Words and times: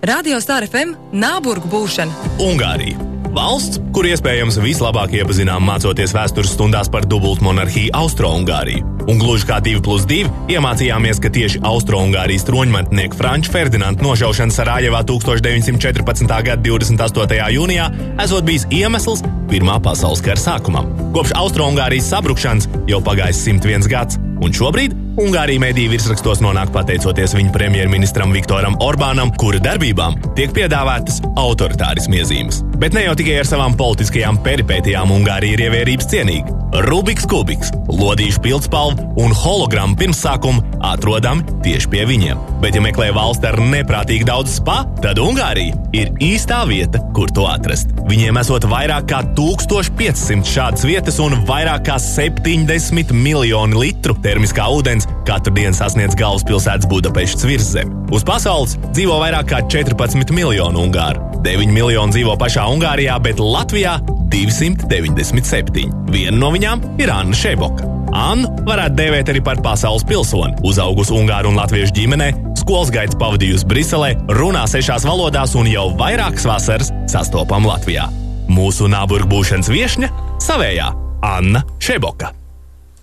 Radio 0.00 0.38
Star 0.40 0.64
FM 0.64 0.94
Nāburgu 1.12 1.68
būšana. 1.68 2.30
Ungārija. 2.40 2.96
Valsts, 3.36 3.76
kur 3.92 4.06
iespējams 4.08 4.56
vislabāk 4.58 5.12
iepazinām 5.18 5.60
mācoties 5.68 6.14
vēstures 6.16 6.54
stundās 6.56 6.88
par 6.90 7.04
dubultmonarhiju 7.04 7.92
Austro-Ungāriju. 7.94 8.80
Un 9.12 9.20
gluži 9.20 9.44
kā 9.50 9.58
2 9.60 9.82
plus 9.84 10.06
2 10.08 10.48
iemācījāmies, 10.56 11.20
ka 11.20 11.28
tieši 11.36 11.60
Austro-Ungārijas 11.68 12.48
troņmantnieku 12.48 13.20
Franča 13.20 13.52
Ferdinanda 13.52 14.02
nošaušana 14.06 14.56
Sarajevā 14.56 15.04
1914. 15.04 16.32
gada 16.48 16.56
28. 16.64 17.36
jūnijā 17.58 17.90
esot 18.24 18.48
bijis 18.48 18.64
iemesls 18.72 19.20
Pirmā 19.52 19.76
pasaules 19.84 20.24
kara 20.24 20.40
sākumam. 20.40 20.88
Kopš 21.12 21.36
Austro-Ungārijas 21.36 22.08
sabrukšanas 22.14 22.70
jau 22.88 23.04
pagājis 23.04 23.44
101 23.50 23.90
gads, 23.90 24.18
un 24.40 24.56
šobrīd 24.56 24.96
Ungārija 25.18 25.58
mediju 25.58 25.90
virsrakstos 25.90 26.38
nonāk 26.44 26.70
pateicoties 26.74 27.34
viņa 27.34 27.50
premjerministram 27.54 28.30
Viktoram 28.34 28.76
Orbānam, 28.84 29.32
kura 29.40 29.58
darbībām 29.62 30.14
tiek 30.38 30.54
piedāvātas 30.54 31.18
autoritārismu 31.40 32.20
iezīmes. 32.20 32.62
Bet 32.80 32.94
ne 32.94 33.02
jau 33.08 33.16
tikai 33.18 33.40
ar 33.42 33.48
savām 33.48 33.74
politiskajām 33.80 34.38
peripētijām 34.46 35.10
Ungārija 35.16 35.58
ir 35.58 35.66
ievērības 35.66 36.10
cienīga. 36.14 36.60
Rubiks 36.86 37.26
kubiks, 37.26 37.72
lodīšu 37.90 38.44
pildspalva 38.44 39.02
un 39.18 39.32
holograma 39.34 39.98
pirmsākumi 39.98 40.62
atrodami 40.86 41.42
tieši 41.64 41.90
pie 41.90 42.04
viņiem. 42.06 42.38
Bet, 42.62 42.76
ja 42.78 42.82
meklē 42.84 43.08
valsti 43.16 43.48
ar 43.50 43.58
neprātīgi 43.58 44.28
daudz 44.28 44.54
spa, 44.60 44.84
tad 45.02 45.18
Ungārija 45.18 45.74
ir 45.96 46.12
īstā 46.22 46.60
vieta, 46.70 47.02
kur 47.16 47.32
to 47.34 47.48
atrast. 47.50 47.90
Viņiem 48.06 48.38
esot 48.38 48.68
vairāk 48.70 49.08
kā 49.10 49.20
1500 49.34 50.46
šādas 50.46 50.86
vietas 50.86 51.18
un 51.22 51.40
vairāk 51.48 51.88
kā 51.88 51.98
70 52.00 53.10
miljoni 53.18 53.80
litru 53.80 54.14
termiskā 54.22 54.68
ūdens 54.70 54.99
katru 55.28 55.52
dienu 55.56 55.76
sasniedz 55.76 56.16
galvaspilsētas 56.18 56.88
Budapestas 56.90 57.46
virszemi. 57.48 57.94
Uz 58.14 58.24
pasaules 58.26 58.76
dzīvo 58.90 59.20
vairāk 59.22 59.50
kā 59.52 59.62
14 59.70 60.34
miljonu 60.34 60.86
ungāru. 60.86 61.22
9 61.44 61.72
miljoni 61.72 62.12
dzīvo 62.12 62.34
pašā 62.40 62.66
Ungārijā, 62.68 63.16
bet 63.24 63.40
Latvijā 63.40 63.96
297. 64.32 65.88
Viena 66.12 66.36
no 66.36 66.50
viņām 66.52 66.84
ir 67.00 67.12
Anna 67.14 67.36
Šeboka. 67.36 67.88
Anna 68.16 68.50
varētu 68.66 68.98
dēvēt 68.98 69.30
arī 69.32 69.42
par 69.44 69.60
pasaules 69.64 70.04
pilsoni. 70.06 70.58
Uzaugusi 70.66 71.14
Ungāru 71.16 71.52
un 71.52 71.60
Latviešu 71.60 71.94
ģimenē, 71.96 72.30
skolas 72.60 72.90
gaitas 72.94 73.18
pavadījusi 73.20 73.68
Briselē, 73.70 74.10
runā 74.40 74.66
sešās 74.70 75.06
valodās 75.08 75.54
un 75.58 75.70
jau 75.70 75.90
vairākas 76.00 76.48
vasaras 76.50 76.92
sastopam 77.10 77.68
Latvijā. 77.70 78.10
Mūsu 78.50 78.90
nāburgu 78.90 79.30
būšanas 79.30 79.70
viesņa- 79.70 80.10
savējā 80.48 80.90
Anna 81.22 81.64
Šeboka. 81.78 82.39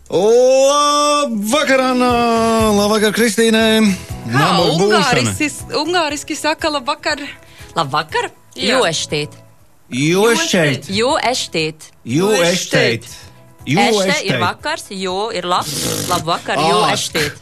Labvakar, 0.08 1.81
Anna! 1.83 2.11
Labvakar, 2.72 3.11
Kristīnai! 3.11 3.91
Kā 4.31 4.47
ungāriski, 4.63 5.50
ungāriski 5.75 6.38
saka 6.39 6.72
labvakar? 6.72 7.19
Labvakar! 7.75 8.30
Jo 8.55 8.85
es 8.88 9.02
štīt. 9.03 9.35
Jo 9.91 10.30
šeit! 10.39 10.88
Jo 10.95 11.17
es 11.19 11.41
štīt. 11.50 11.89
Jo 12.08 12.31
es 12.39 12.69
šeit! 12.69 13.08
Jo 13.67 13.83
Ešte 13.83 14.22
ir 14.23 14.38
vakars, 14.39 14.85
jo 14.95 15.25
ir 15.35 15.44
labs. 15.44 15.73
Labvakar, 16.08 16.55
jo 16.55 16.78
Ā. 16.85 16.94
es 16.94 17.03
štīt. 17.09 17.41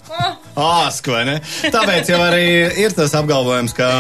Āsk, 0.58 1.10
vai 1.14 1.22
ne? 1.28 1.36
Tāpēc 1.70 2.10
jau 2.10 2.18
arī 2.26 2.48
ir 2.82 2.96
tas 2.98 3.14
apgalvojums, 3.14 3.76
ka. 3.78 3.92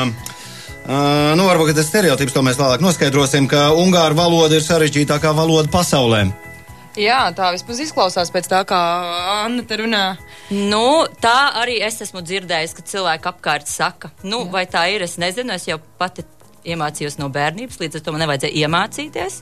Uh, 0.85 1.33
nu, 1.37 1.45
varbūt 1.45 1.77
tas 1.77 1.85
stereotips, 1.89 2.33
to 2.33 2.41
mēs 2.45 2.57
vēlāk 2.57 2.81
noskaidrosim, 2.81 3.45
ka 3.49 3.67
ungāru 3.77 4.17
valoda 4.17 4.57
ir 4.57 4.65
sarežģītākā 4.65 5.33
valoda 5.37 5.69
pasaulē. 5.73 6.23
Jā, 6.95 7.25
tā 7.35 7.49
vismaz 7.51 7.81
izklausās 7.83 8.31
pēc 8.31 8.47
tā, 8.47 8.61
kā 8.67 8.79
Anna 9.43 9.65
te 9.67 9.81
runā. 9.81 10.03
Nu, 10.53 11.03
tā 11.21 11.51
arī 11.59 11.81
es 11.83 11.99
esmu 12.05 12.23
dzirdējis, 12.23 12.75
ka 12.77 12.85
cilvēki 12.87 13.29
apkārt 13.33 13.67
saka, 13.67 14.13
nu, 14.23 14.45
vai 14.51 14.63
tā 14.71 14.85
ir, 14.93 15.03
es 15.03 15.17
nezinu, 15.19 15.57
es 15.57 15.67
jau 15.67 15.81
pati 15.99 16.23
iemācījos 16.65 17.19
no 17.19 17.27
bērnības, 17.33 17.81
līdz 17.81 17.99
ar 17.99 18.05
to 18.05 18.13
man 18.13 18.23
nevajadzēja 18.23 18.63
iemācīties. 18.63 19.37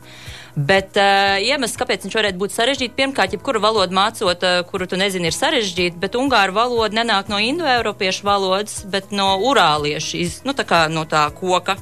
Bet 0.53 0.97
uh, 0.99 1.37
iemesls, 1.41 1.77
kāpēc 1.79 2.03
viņš 2.05 2.17
varētu 2.19 2.41
būt 2.41 2.55
sarežģīts, 2.57 2.97
pirmkārt, 2.97 3.37
jebkuru 3.37 3.61
valodu 3.63 3.95
mācot, 3.95 4.43
uh, 4.43 4.65
kuru 4.69 4.89
tu 4.89 4.99
nezini, 4.99 5.29
ir 5.29 5.37
sarežģīta, 5.37 6.01
bet 6.01 6.17
ungāru 6.19 6.57
valoda 6.57 6.99
nenāk 6.99 7.31
no 7.31 7.39
indoeiropiešu 7.41 8.27
valodas, 8.27 8.81
bet 8.89 9.13
no 9.15 9.35
urāliešu, 9.49 10.19
iz, 10.25 10.41
nu, 10.45 10.57
tā 10.57 10.65
kā 10.67 10.85
no 10.93 11.07
tā 11.09 11.25
koka. 11.37 11.77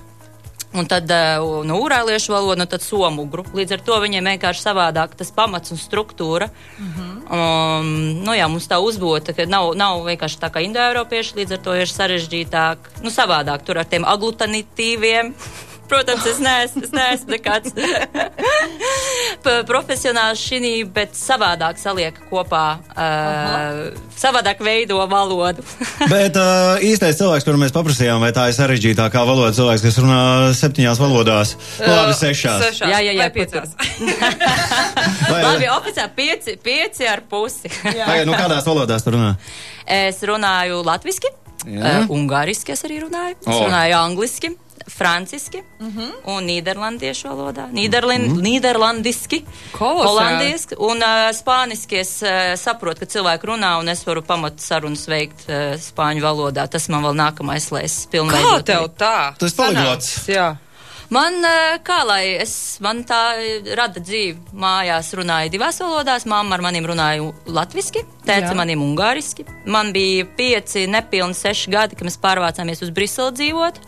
Un 0.72 0.88
tad 0.88 1.10
uh, 1.12 1.64
no 1.68 1.78
urāliešu 1.84 2.32
valoda, 2.32 2.62
no 2.62 2.66
tad 2.70 2.84
somugru. 2.84 3.44
Līdz 3.56 3.76
ar 3.76 3.82
to 3.84 3.98
viņiem 4.00 4.30
vienkārši 4.32 4.64
savādāk 4.64 5.18
tas 5.20 5.32
pamats 5.36 5.74
un 5.76 5.80
struktūra. 5.82 6.48
Mm 6.80 6.94
-hmm. 6.94 7.18
um, 7.38 7.90
nu 8.24 8.36
jā, 8.38 8.48
mums 8.48 8.68
tā 8.68 8.80
uzbūta, 8.80 9.36
ka 9.36 9.46
nav, 9.46 9.76
nav 9.76 10.06
vienkārši 10.06 10.40
tā 10.40 10.50
kā 10.50 10.64
indoeiropieši, 10.64 11.36
līdz 11.36 11.52
ar 11.52 11.58
to 11.58 11.76
ir 11.76 11.88
sarežģītāk, 11.88 12.78
nu 13.04 13.10
savādāk 13.10 13.66
tur 13.66 13.78
ar 13.78 13.86
tiem 13.86 14.06
aglutanitīviem. 14.06 15.34
Protams, 15.92 16.24
es 16.30 16.38
neesmu, 16.40 16.86
es 16.88 16.94
neesmu 16.96 17.34
nekāds 17.36 17.74
profesionāls 19.72 20.40
šī, 20.40 20.72
bet 20.94 21.18
savādāk 21.18 21.80
saliek 21.82 22.16
kopā, 22.30 22.66
uh, 22.96 23.82
savādāk 24.16 24.62
veido 24.64 25.02
valodu. 25.12 25.66
Bet 26.14 26.38
uh, 26.40 26.80
īstais 26.86 27.20
cilvēks, 27.20 27.46
kuru 27.48 27.60
mēs 27.62 27.76
paprasījām, 27.76 28.24
vai 28.24 28.32
tā 28.36 28.48
ir 28.50 28.56
sarežģītākā 28.56 29.26
valoda, 29.28 29.52
cilvēks, 29.58 29.84
kas 29.84 30.00
runā 30.02 30.22
septiņās 30.58 31.02
valodās, 31.02 31.54
labi, 31.82 32.16
sešās. 32.18 32.64
Sešās. 32.70 32.88
Jā, 32.94 33.04
jā, 33.04 33.18
jā, 33.18 33.28
vai 33.28 33.36
piecās. 33.36 33.76
Vai, 35.28 35.44
Labi, 35.50 35.70
oficiāli 35.76 36.16
pieci, 36.16 36.58
pieci 36.62 37.08
ar 37.10 37.26
pusi. 37.28 37.72
Vai, 37.84 38.22
nu, 38.28 38.36
kādās 38.38 38.68
valodās 38.68 39.04
tu 39.04 39.16
runā? 39.18 39.36
Es 39.92 40.24
runāju 40.28 40.84
latviešu, 40.88 41.36
Jā. 41.68 42.02
uh, 42.02 42.12
ungāriski 42.16 42.74
es 42.74 42.86
arī 42.88 43.04
runāju, 43.04 43.38
es 43.44 43.52
O. 43.52 43.64
runāju 43.68 43.98
angliski. 44.00 44.56
Franciski 44.98 45.64
uh 45.80 45.88
-huh. 45.88 46.12
un 46.26 46.46
nīderlandiešu 46.48 47.28
valodā, 47.30 47.68
Nīderlin, 47.72 48.26
uh 48.26 48.34
-huh. 48.38 48.42
nīderlandiski, 48.42 49.44
Kolosāli. 49.72 50.08
holandiski 50.08 50.76
un 50.78 50.98
uh, 50.98 51.32
spāniski. 51.36 52.00
Es 52.00 52.22
uh, 52.22 52.30
saprotu, 52.56 53.00
ka 53.00 53.06
cilvēki 53.06 53.44
runā 53.48 53.80
un 53.80 53.90
es 53.90 54.06
varu 54.06 54.22
pamat 54.22 54.60
sarunas 54.60 55.08
veikt 55.08 55.48
uh, 55.50 55.56
spāņu 55.80 56.22
valodā. 56.22 56.68
Tas 56.68 56.90
man 56.90 57.04
vēl 57.04 57.16
nākamais, 57.16 57.72
lai 57.72 57.84
es 57.84 58.06
Kā 58.06 58.10
pilnveidot. 58.12 58.66
tev 58.66 58.90
tā? 58.98 59.34
Tu 59.38 59.46
esi 59.46 59.56
poliglots. 59.56 60.28
Jā. 60.28 60.56
Man, 61.12 61.34
kā 61.84 62.06
lai 62.08 62.38
es, 62.40 62.78
man 62.80 63.04
tā 63.04 63.36
rada 63.76 64.00
dzīve, 64.00 64.38
mājās 64.54 65.10
runāju 65.14 65.50
divās 65.52 65.80
valodās. 65.84 66.24
Māma 66.26 66.54
ar 66.56 66.62
maniem 66.62 66.86
runāja 66.88 67.34
latviešu, 67.46 68.06
tēta 68.26 68.54
maniem 68.56 68.80
ungāriski. 68.80 69.44
Man 69.66 69.92
bija 69.92 70.26
pieci, 70.38 70.88
nepilni 70.88 71.34
seši 71.36 71.72
gadi, 71.72 71.96
kad 71.96 72.08
mēs 72.08 72.16
pārvācāmies 72.22 72.82
uz 72.82 72.90
Briseli 72.96 73.32
dzīvot, 73.32 73.80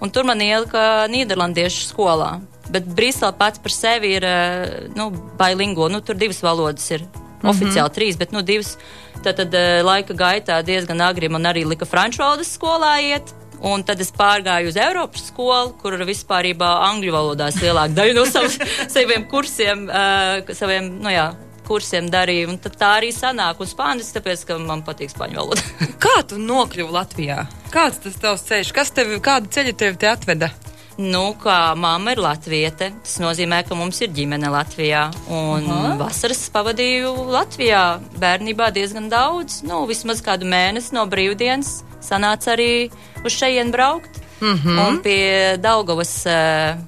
un 0.00 0.12
tur 0.14 0.26
man 0.28 0.42
ielika 0.42 1.06
Nīderlandiešu 1.10 1.88
skolā. 1.90 2.38
Bet 2.68 2.86
Brisele 2.96 3.32
pats 3.38 3.60
par 3.62 3.72
sevi 3.72 4.12
ir 4.18 4.26
eh, 4.28 4.88
nu, 4.96 5.08
bilingo, 5.40 5.88
nu 5.88 6.02
tur 6.04 6.18
divas 6.20 6.42
valodas 6.44 6.88
ir. 6.94 7.06
Oficiāli 7.38 7.94
trīs, 7.94 8.16
bet 8.18 8.32
nu, 8.34 8.42
divas. 8.42 8.74
Tad, 9.22 9.36
tad 9.38 9.54
eh, 9.54 9.80
laika 9.86 10.14
gaitā 10.14 10.58
diezgan 10.66 11.00
agri 11.06 11.30
man 11.30 11.46
arī 11.46 11.64
lika 11.66 11.86
franču 11.86 12.24
valodas 12.24 12.50
skolā 12.54 12.98
iet. 13.02 13.34
Un 13.58 13.82
tad 13.82 13.98
es 13.98 14.12
pārgāju 14.14 14.70
uz 14.70 14.76
Eiropas 14.78 15.24
skolu, 15.32 15.72
kur 15.80 15.96
vispār 16.06 16.46
angļu 16.62 17.14
valodās 17.14 17.58
lielāka 17.58 17.96
daļa 17.96 18.14
no 18.14 18.26
savas, 18.30 18.54
saviem 18.96 19.26
kursiem, 19.26 19.88
uh, 19.90 20.54
saviem, 20.54 20.92
nu 21.02 21.10
jā, 21.10 21.32
kursiem 21.68 22.08
darīju. 22.12 22.56
Tad 22.64 22.78
tā 22.80 22.92
arī 23.00 23.12
sanāk 23.14 23.60
uz 23.64 23.74
spāņu, 23.76 24.06
tāpēc, 24.16 24.46
ka 24.48 24.58
man 24.62 24.84
patīk 24.86 25.12
spāņu 25.12 25.38
valoda. 25.40 25.64
Kā 26.04 26.20
tu 26.28 26.40
nokļuvi 26.40 26.96
Latvijā? 26.96 27.44
Kāds 27.74 28.00
tas 28.04 28.16
tavs 28.22 28.46
ceļš? 28.48 28.72
Kas 28.76 28.94
tev, 28.96 29.12
kādu 29.24 29.52
ceļu 29.52 29.76
tev 29.78 30.00
te 30.00 30.10
atveda? 30.10 30.50
Nu, 30.98 31.36
kā 31.38 31.76
mamma 31.78 32.10
ir 32.10 32.18
latviete, 32.18 32.88
tas 33.06 33.18
nozīmē, 33.22 33.60
ka 33.68 33.76
mums 33.78 34.00
ir 34.02 34.10
ģimene 34.16 34.48
Latvijā. 34.50 35.04
Un 35.30 35.68
Aha. 35.70 35.92
vasaras 36.00 36.40
pavadīju 36.50 37.12
Latvijā 37.30 37.82
bērnībā 38.18 38.72
diezgan 38.74 39.06
daudz, 39.12 39.60
nu, 39.62 39.84
vismaz 39.86 40.24
kādu 40.26 40.48
mēnesi 40.50 40.96
no 40.96 41.04
brīvdienas. 41.06 41.84
Sanāca 42.02 42.56
arī 42.56 42.88
uz 43.22 43.36
šejien 43.36 43.70
braukt. 43.70 44.18
Mm 44.40 44.58
-hmm. 44.58 44.88
Un 44.88 44.98
pie 45.02 45.56
Daugavas 45.62 46.26
uh, 46.26 46.78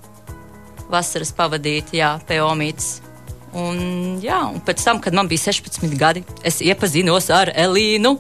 vasaras 0.91 1.33
pavadīt, 1.33 1.95
jā, 1.95 2.19
pie 2.27 2.43
Omītas. 2.43 3.01
Un, 3.57 4.19
jā, 4.23 4.41
un 4.47 4.61
pēc 4.63 4.83
tam, 4.87 5.01
kad 5.03 5.17
man 5.17 5.29
bija 5.31 5.51
16 5.51 5.95
gadi, 5.99 6.23
es 6.47 6.61
iepazinos 6.63 7.31
ar 7.35 7.51
Elīnu. 7.51 8.17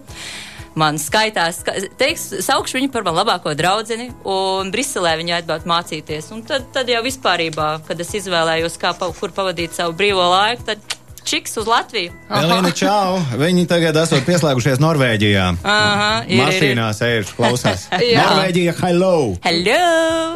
Man 0.78 1.00
skaitās, 1.02 1.64
ka, 1.66 1.74
teiks, 1.98 2.28
saukšu 2.46 2.78
viņu 2.78 2.92
par 2.94 3.02
manu 3.06 3.18
labāko 3.18 3.52
draugu, 3.58 3.96
un 4.30 4.70
Briselē 4.70 5.16
viņa 5.18 5.40
atbildēja 5.40 5.70
mācīties. 5.70 6.30
Un 6.34 6.44
tad, 6.46 6.68
tad 6.74 6.90
jau 6.90 7.02
vispār, 7.02 7.42
kad 7.88 8.02
es 8.02 8.14
izvēlējos, 8.20 8.78
kā, 8.78 8.94
kur 9.18 9.34
pavadīt 9.34 9.74
savu 9.74 9.96
brīvo 9.98 10.28
laiku, 10.30 10.68
tad 10.70 10.99
čiks 11.24 11.56
uz 11.60 11.68
Latviju. 11.70 12.12
Elīna, 12.30 12.72
čau! 12.82 13.18
Viņi 13.40 13.66
tagad 13.70 13.96
esot 14.02 14.24
pieslēgušies 14.28 14.80
Norvēģijā. 14.82 15.46
Aha, 15.64 16.10
ir. 16.28 16.42
Mašīnā 16.42 16.88
sēž, 16.96 17.34
klausās. 17.36 17.88
Norvēģija, 18.20 18.76
hello! 18.82 19.16
Hello! 19.46 19.80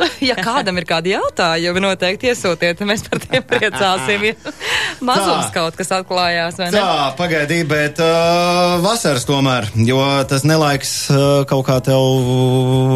Ja 0.24 0.34
kādam 0.40 0.78
ir 0.80 0.86
kādi 0.88 1.12
jautājumi, 1.12 1.80
noteikti 1.84 2.30
iesūtiet, 2.32 2.80
mēs 2.86 3.04
par 3.06 3.20
tiem 3.22 3.44
priecāsim. 3.46 4.24
Mazums 5.04 5.48
Tā. 5.48 5.52
kaut 5.54 5.76
kas 5.78 5.92
atklājās, 5.94 6.58
vai 6.58 6.70
ne? 6.72 6.80
Tā, 6.80 7.12
pagaidī, 7.18 7.60
bet 7.68 8.00
uh, 8.02 8.78
vasaras 8.82 9.26
tomēr, 9.28 9.68
jo 9.86 10.00
tas 10.30 10.46
nelaiks 10.48 10.94
uh, 11.12 11.44
kaut 11.50 11.66
kā 11.68 11.78
tev 11.84 12.02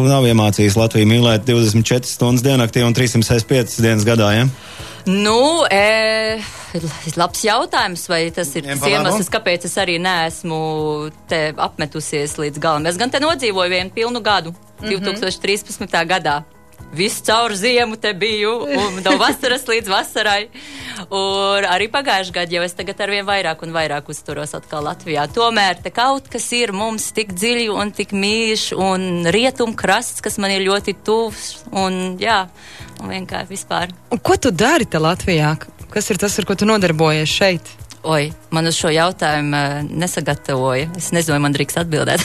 nav 0.09 0.27
iemācījis 0.27 0.77
Latviju 0.79 1.09
mīlēt 1.09 1.47
24 1.47 2.09
stundas 2.09 2.43
diennaktī 2.45 2.83
un 2.85 2.97
365 2.97 3.79
dienas 3.85 4.07
gadā, 4.07 4.33
ja? 4.41 4.49
Nu, 5.05 5.63
e, 5.71 6.41
labs 7.17 7.41
jautājums, 7.45 8.03
vai 8.11 8.29
tas 8.35 8.51
ir 8.55 8.67
tas 8.67 8.83
iemesls, 8.85 9.29
kāpēc 9.33 9.65
es 9.65 9.75
arī 9.81 9.97
neesmu 10.01 10.59
te 11.31 11.53
apmetusies 11.57 12.35
līdz 12.37 12.59
galam. 12.59 12.85
Es 12.89 12.97
gan 12.97 13.09
te 13.09 13.19
nodzīvoju 13.23 13.69
vienu 13.69 13.91
pilnu 13.95 14.21
gadu, 14.21 14.53
Mhm. 14.81 14.89
2013. 14.89 16.05
gadā. 16.05 16.43
Visu 16.93 17.21
caur 17.23 17.51
ziemu 17.53 17.99
te 18.01 18.13
biju, 18.13 18.65
un 18.65 19.03
no 19.03 19.11
vasaras 19.17 19.65
līdz 19.67 19.87
vasarai. 19.91 20.47
Un 21.11 21.63
arī 21.69 21.85
pagājušajā 21.91 22.33
gadā 22.33 22.49
jau 22.55 22.63
es 22.63 22.73
tagad 22.73 22.97
arvien 23.03 23.25
vairāk 23.27 23.61
un 23.61 23.71
vairāk 23.75 24.09
uzturos 24.09 24.55
atkal 24.57 24.83
Latvijā. 24.87 25.27
Tomēr 25.29 25.83
te 25.83 25.91
kaut 25.91 26.29
kas 26.31 26.51
ir 26.53 26.71
mums 26.71 27.11
tik 27.11 27.33
dziļi 27.33 27.69
un 27.69 27.91
tik 27.91 28.09
mīļš, 28.09 28.65
un 28.77 29.23
rietumkrasts, 29.25 30.21
kas 30.21 30.37
man 30.39 30.51
ir 30.51 30.65
ļoti 30.65 30.95
tuvs, 31.05 31.57
un 31.71 32.17
jā, 32.17 32.47
vienkārši 33.07 33.53
vispār. 33.53 33.93
Un 34.11 34.19
ko 34.19 34.37
tu 34.37 34.51
dari 34.51 34.85
te 34.85 34.99
Latvijā? 35.01 35.55
Kas 35.89 36.09
ir 36.11 36.19
tas, 36.21 36.35
ar 36.39 36.45
ko 36.45 36.55
tu 36.55 36.67
nodarbojies 36.69 37.29
šeit? 37.29 37.71
Oi, 38.07 38.29
man 38.55 38.69
uz 38.69 38.77
šo 38.79 38.87
jautājumu 38.93 39.57
uh, 39.57 39.79
nesagatavoja. 39.83 40.87
Es 40.95 41.09
nezinu, 41.11 41.33
vai 41.35 41.41
man 41.43 41.55
drīkst 41.55 41.81
atbildēt. 41.81 42.23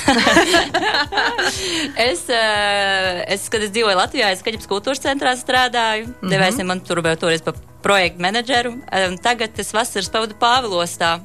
es, 2.09 2.23
uh, 2.31 3.25
es, 3.27 3.49
kad 3.51 3.65
es 3.65 3.73
dzīvoju 3.75 3.99
Latvijā, 3.99 4.31
es 4.31 4.45
Kaģips 4.47 4.71
kultūras 4.71 5.03
centrā 5.03 5.35
strādāju. 5.39 6.07
Mm 6.07 6.15
-hmm. 6.21 6.31
Devēsim 6.31 6.71
man 6.71 6.81
tur 6.81 7.03
vēl 7.03 7.19
toreiz 7.19 7.43
par 7.43 7.59
projektu 7.83 8.23
menedžeru. 8.23 8.77
Tagad 9.23 9.59
es 9.59 9.73
vasaras 9.75 10.09
pavadu 10.09 10.39
Pāvilostā. 10.39 11.19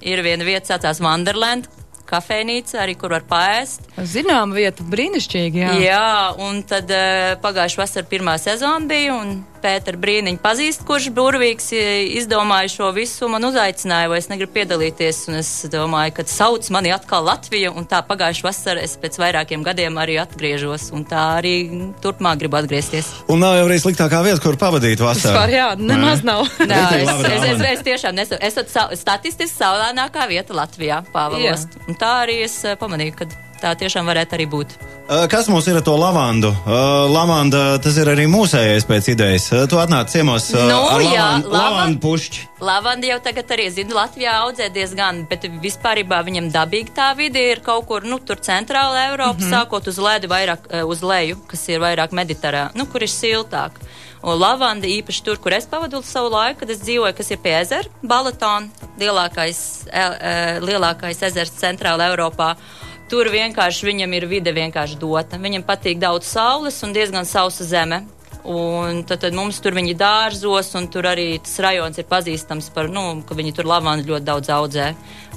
Ir 0.00 0.22
viena 0.22 0.44
vieta, 0.44 0.66
saucās 0.66 1.00
Wonderland. 1.02 1.66
Kafejnīca, 2.08 2.80
arī 2.84 2.96
kur 2.98 3.12
var 3.16 3.26
paēst. 3.28 3.90
Zinām, 4.08 4.54
vieta 4.56 4.86
brīnišķīgi, 4.88 5.62
jā. 5.64 5.74
Jā, 5.82 6.08
un 6.44 6.62
tad 6.68 6.90
uh, 6.94 7.34
pagājušā 7.44 7.82
vasara 7.82 8.08
pirmā 8.08 8.38
sezona 8.40 8.88
bija, 8.88 9.18
un 9.58 9.62
Pēters 9.62 9.98
Brīniņš 9.98 10.40
pazīst, 10.42 10.84
kurš 10.86 11.10
burvīgs 11.14 11.72
eh, 11.74 12.06
izdomāja 12.18 12.70
šo 12.70 12.90
visu, 12.94 13.28
man 13.30 13.44
uzaicināja, 13.48 14.10
vai 14.10 14.20
es 14.22 14.28
negribu 14.30 14.54
piedalīties, 14.54 15.24
un 15.30 15.40
es 15.40 15.50
domāju, 15.72 16.14
ka 16.18 16.26
sauc 16.30 16.68
mani 16.74 16.92
atkal 16.94 17.26
Latvija, 17.26 17.72
un 17.74 17.86
tā 17.88 18.00
pagājušā 18.06 18.46
vasara 18.46 18.84
es 18.84 18.96
pēc 19.00 19.18
vairākiem 19.20 19.64
gadiem 19.66 19.98
arī 19.98 20.18
atgriežos, 20.22 20.90
un 20.94 21.06
tā 21.08 21.24
arī 21.40 21.56
turpmāk 22.04 22.42
gribu 22.44 22.60
atgriezties. 22.60 23.10
Un 23.32 23.42
nav 23.42 23.58
jau 23.58 23.66
arī 23.68 23.80
sliktākā 23.82 24.22
vieta, 24.26 24.42
kur 24.44 24.58
pavadīt 24.60 25.02
vasaru. 25.02 25.34
Vispār, 25.34 25.54
jā, 25.56 25.68
nemaz 25.80 26.24
nav. 26.26 26.46
Nē, 26.62 26.84
es, 27.02 27.12
es, 27.32 27.50
es, 27.50 27.66
es 27.72 27.84
tiešām 27.88 28.22
sa, 28.70 28.88
statistiski 28.94 29.50
saulēnākā 29.56 30.28
vieta 30.30 30.56
Latvijā, 30.56 31.02
Pāvilos. 31.14 31.66
Un 31.88 31.98
tā 31.98 32.14
arī 32.24 32.42
es 32.46 32.60
eh, 32.64 32.78
pamanīju, 32.78 33.18
ka 33.18 33.30
tā 33.62 33.74
tiešām 33.78 34.06
varētu 34.08 34.36
arī 34.38 34.46
būt. 34.50 34.74
Kas 35.32 35.48
mums 35.48 35.66
ir 35.70 35.78
ar 35.80 35.84
to 35.86 35.94
lavandu? 35.96 36.50
Uh, 36.66 37.06
lavanda, 37.08 37.78
tas 37.82 37.96
ir 37.96 38.10
arī 38.12 38.26
mūsējais 38.28 38.84
pēc 38.88 39.08
idejas. 39.14 39.46
Tu 39.70 39.80
atnāc 39.80 40.10
ciemos 40.12 40.50
uh, 40.52 40.66
Nu, 40.68 40.82
ar 40.84 41.00
jā, 41.00 41.12
lavandu, 41.12 41.48
lavan- 41.48 41.72
lavandu 41.72 42.02
pušķi. 42.04 42.44
Lavanda 42.60 43.06
jau 43.06 43.18
tagad 43.24 43.54
arī, 43.54 43.68
zinu, 43.72 43.94
Latvijā 43.96 44.34
audzē 44.42 44.68
diezgan, 44.74 45.22
bet 45.30 45.46
vispār 45.62 46.02
viņam 46.04 46.50
dabīgi 46.52 46.92
tā 46.96 47.12
vide 47.16 47.40
ir 47.52 47.62
kaut 47.64 47.86
kur, 47.86 48.04
nu, 48.04 48.18
tur 48.18 48.36
centrāla 48.36 49.06
Eiropa, 49.08 49.38
mm 49.38 49.46
-hmm. 49.46 49.54
sākot 49.54 49.88
uz 49.88 49.98
ledu 49.98 50.28
vairāk, 50.28 50.68
uz 50.84 51.02
leju, 51.02 51.36
kas 51.46 51.68
ir 51.68 51.80
vairāk 51.80 52.12
mediterā, 52.12 52.70
nu, 52.74 52.86
kur 52.86 53.02
ir 53.02 53.08
siltāk. 53.08 53.70
Un 54.22 54.38
lavanda 54.38 54.86
īpaši 54.86 55.22
tur, 55.22 55.38
kur 55.38 55.54
es 55.54 55.66
pavadu 55.70 56.02
savu 56.02 56.32
laiku, 56.32 56.60
kad 56.60 56.70
es 56.70 56.82
dzīvoju, 56.82 57.14
kas 57.14 57.30
ir 57.30 57.38
pie 57.42 57.54
ezera, 57.60 57.88
Balatona, 58.02 58.66
lielākais, 58.98 59.60
e, 59.86 60.00
e, 60.02 60.60
lielākais 60.64 61.22
ezers 61.30 61.54
centrāla 61.60 62.10
Eiropā. 62.10 62.56
Tur 63.08 63.30
vienkārši 63.32 63.86
viņam 63.88 64.14
ir 64.18 64.26
vide 64.28 64.52
vienkārši 64.52 64.98
dota. 65.00 65.38
Viņam 65.40 65.62
patīk 65.64 65.96
daudz 66.02 66.28
saules 66.28 66.76
un 66.84 66.92
diezgan 66.92 67.24
sausa 67.24 67.64
zeme. 67.64 68.02
Un 68.48 69.02
tad, 69.04 69.20
tad 69.20 69.34
mums 69.36 69.58
tur 69.60 69.74
viņi 69.76 69.92
dārzos, 69.98 70.70
un 70.78 70.86
tur 70.88 71.04
arī 71.10 71.34
tas 71.44 71.58
rajons 71.60 71.98
ir 72.00 72.06
pazīstams 72.08 72.70
par, 72.72 72.86
nu, 72.88 73.20
ka 73.28 73.36
viņi 73.36 73.50
tur 73.58 73.66
lavandu 73.68 74.14
ļoti 74.14 74.24
daudz 74.24 74.48
audzē. 74.54 74.86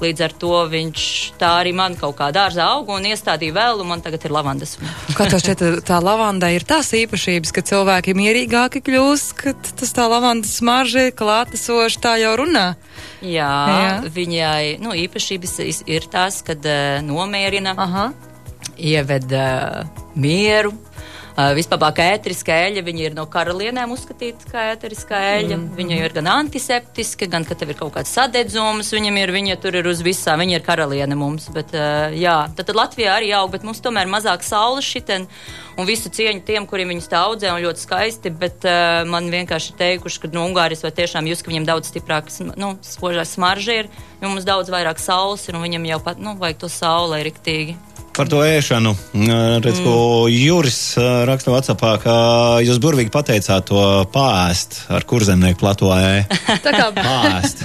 Līdz 0.00 0.22
ar 0.24 0.34
to 0.40 0.52
viņš 0.72 1.02
tā 1.36 1.50
arī 1.60 1.74
man 1.76 1.92
kaut 2.00 2.16
kā 2.16 2.30
dārzā 2.32 2.64
auga 2.72 2.96
un 2.96 3.04
iestādīja 3.10 3.52
vēl, 3.58 3.82
un 3.82 3.90
man 3.90 4.00
tagad 4.04 4.24
ir 4.24 4.32
lavandas. 4.32 4.78
Kā 5.18 5.26
tev 5.28 5.42
šķiet, 5.42 5.82
tā 5.84 5.98
lavanda 6.00 6.48
ir 6.54 6.64
tās 6.64 6.88
īpašības, 6.96 7.52
ka 7.52 7.64
cilvēki 7.68 8.16
mierīgāki 8.16 8.80
kļūst, 8.86 9.34
ka 9.42 9.52
tas 9.60 9.92
tā 9.92 10.08
lavandas 10.08 10.56
smarža 10.62 11.10
ir 11.10 11.16
klātesoša, 11.18 12.00
tā 12.00 12.14
jau 12.22 12.32
runā. 12.40 12.64
Jā, 13.20 13.50
Jā. 13.76 13.92
viņai 14.08 14.78
nu, 14.80 14.96
īpašības 15.04 15.84
ir 15.84 16.08
tās, 16.08 16.40
kad 16.46 16.64
uh, 16.64 17.02
nomierina, 17.04 17.76
Aha. 17.76 18.08
ieved 18.80 19.36
uh, 19.36 19.84
mieru. 20.16 20.72
Uh, 21.32 21.54
vispār 21.56 21.94
kā 21.96 22.04
ēteriskā 22.12 22.58
eļļa, 22.66 22.80
viņa 22.84 23.04
ir 23.06 23.14
no 23.16 23.22
karalienēm 23.32 23.94
uzskatīta 23.94 24.50
kā 24.52 24.66
ēteriskā 24.74 25.16
eļļa. 25.38 25.56
Mm. 25.56 25.70
Viņa 25.78 26.00
ir 26.02 26.14
gan 26.18 26.26
antiseptiska, 26.28 27.24
gan, 27.32 27.46
ka 27.48 27.56
tev 27.56 27.72
ir 27.72 27.78
kaut 27.78 27.94
kāds 27.94 28.12
sadedzums, 28.12 28.90
viņam 28.92 29.16
ir, 29.16 29.32
viņa 29.32 29.56
tur 29.62 29.78
ir 29.80 29.88
uz 29.88 30.02
visām, 30.04 30.42
viņa 30.44 30.58
ir 30.58 30.66
karaliene 30.66 31.16
mums. 31.16 31.46
Bet, 31.54 31.72
uh, 31.72 32.12
jā, 32.12 32.34
tad, 32.52 32.68
tad 32.68 32.76
Latvijā 32.76 33.14
arī 33.16 33.30
aug, 33.38 33.48
bet 33.54 33.64
mums 33.64 33.80
tomēr 33.80 34.10
mazāk 34.12 34.44
saules 34.44 34.84
šitien. 34.84 35.24
Un 35.80 35.88
visu 35.88 36.12
cieņu 36.12 36.44
tiem, 36.44 36.66
kuriem 36.68 36.92
viņus 36.92 37.08
tā 37.08 37.22
audzē, 37.24 37.48
un 37.54 37.64
ļoti 37.64 37.80
skaisti. 37.80 38.34
Bet 38.42 38.66
uh, 38.68 39.00
man 39.08 39.30
vienkārši 39.32 39.72
ir 39.72 39.78
teikuši, 39.78 40.20
ka 40.20 40.32
no 40.36 40.44
Ungārijas 40.50 40.84
vai 40.84 40.92
tiešām 41.00 41.30
jūs, 41.30 41.40
ka 41.40 41.54
viņam 41.54 41.70
daudz 41.70 41.88
stiprāka, 41.88 42.28
sm- 42.34 42.52
nu, 42.60 42.74
spožā 42.84 43.24
smarža 43.24 43.80
ir, 43.80 43.88
jo 44.20 44.28
mums 44.28 44.44
daudz 44.44 44.68
vairāk 44.68 45.00
saules 45.00 45.48
ir, 45.48 45.56
un 45.56 45.64
viņam 45.64 45.88
jau 45.94 46.00
pat, 46.10 46.20
nu, 46.20 46.36
vajag 46.36 46.60
to 46.66 46.72
saulē 46.76 47.22
riktīgi. 47.24 47.78
Par 48.12 48.28
to 48.28 48.42
ēšanu. 48.44 48.92
Redz, 49.16 49.78
mm. 49.80 49.84
ko 49.86 50.26
Juris 50.28 50.80
raksta 51.28 51.52
Whatsappā, 51.54 51.92
ka 52.02 52.16
jūs 52.60 52.80
burvīgi 52.82 53.12
pateicāt 53.12 53.70
to 53.70 53.80
pāēst 54.12 54.82
ar 54.92 55.06
kurzemnieku 55.08 55.62
plato 55.62 55.88
ē. 55.96 56.26
Tā 56.64 56.74
kā 56.76 56.90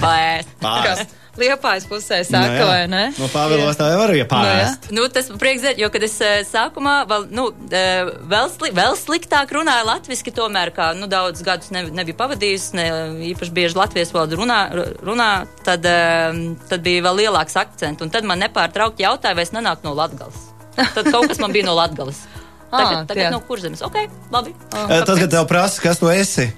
Paēst. 0.64 1.16
Liepājas 1.38 1.86
pusē 1.88 2.18
saka, 2.26 2.64
vai 2.66 2.80
ne? 2.90 3.02
No 3.18 3.28
Pāvilos 3.32 3.78
tā 3.78 3.90
jau 3.92 4.00
var 4.00 4.12
ja 4.16 4.26
pāēst. 4.28 4.88
Nu, 4.94 5.04
tas 5.12 5.28
man 5.30 5.38
prieks 5.40 5.62
dzirdēt, 5.62 5.80
jo, 5.82 5.88
kad 5.94 6.06
es 6.06 6.16
eh, 6.24 6.40
sākumā 6.48 6.94
vēl, 7.10 7.28
nu, 7.34 7.44
eh, 7.70 8.10
vēl, 8.30 8.48
sli, 8.54 8.72
vēl 8.76 8.96
sliktāk 8.98 9.54
runāju 9.54 9.86
latviešu, 9.88 10.34
tomēr, 10.38 10.72
kā 10.76 10.90
nu, 10.98 11.06
daudz 11.10 11.42
gadus 11.46 11.70
ne, 11.74 11.84
nebiju 12.00 12.18
pavadījusi, 12.18 12.74
ne, 12.78 12.88
īpaši 13.32 13.54
bieži 13.54 13.78
latviešu 13.78 14.16
valodu 14.16 14.40
runā, 14.42 14.58
runā 15.06 15.30
tad, 15.66 15.86
eh, 15.86 16.42
tad 16.68 16.82
bija 16.86 17.06
vēl 17.06 17.22
lielāks 17.24 17.56
akcents. 17.60 18.02
Un 18.02 18.10
tad 18.14 18.26
man 18.28 18.42
nepārtraukti 18.42 19.06
jautāja, 19.06 19.38
vai 19.38 19.46
es 19.46 19.54
nenāku 19.54 19.86
no 19.86 19.94
Latgales. 19.98 20.50
Tad 20.76 21.08
kaut 21.10 21.30
kas 21.30 21.40
man 21.42 21.54
bija 21.54 21.66
no 21.70 21.78
Latgales. 21.78 22.24
Tagad, 22.68 22.98
Ah, 22.98 23.04
tagad 23.08 23.22
tie. 23.22 23.30
no 23.32 23.38
kurzemes. 23.40 23.80
Ok, 23.80 23.94
labi. 24.28 24.50
Uh, 24.76 24.90
Tas, 25.00 25.16
kad 25.16 25.30
tev 25.32 25.46
prasa, 25.48 25.80
kas 25.80 25.96
tu 26.02 26.10
esi, 26.12 26.50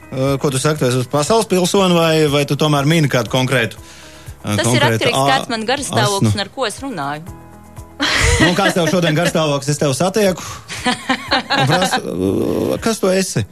ko 0.43 0.51
tu 0.51 0.59
saki, 0.59 0.81
tu 0.83 0.89
esi 0.89 1.07
pasaules 1.07 1.47
pilsoni 1.47 1.95
vai, 1.95 2.15
vai 2.27 2.41
tu 2.51 2.57
tomēr 2.59 2.83
mini 2.91 3.07
kādu 3.07 3.31
konkrētu? 3.31 3.79
Tas 4.41 4.73
ir 4.73 4.87
atkarīgs 4.89 5.17
no 5.17 5.27
tā, 5.27 5.37
kāds 5.37 5.53
man 5.53 5.67
garstāvoklis 5.69 6.31
asnu? 6.31 6.39
un 6.39 6.45
ar 6.47 6.53
ko 6.55 6.67
es 6.69 6.81
runāju. 6.81 7.39
Nu, 8.41 8.53
kāds 8.57 8.77
tev 8.77 8.89
šodien 8.89 9.17
garstāvoklis? 9.19 9.73
Es 9.75 9.81
tev 9.81 9.93
satieku. 9.97 10.45
Uh, 11.61 12.77
kas 12.81 13.03
tu 13.03 13.11
esi? 13.13 13.45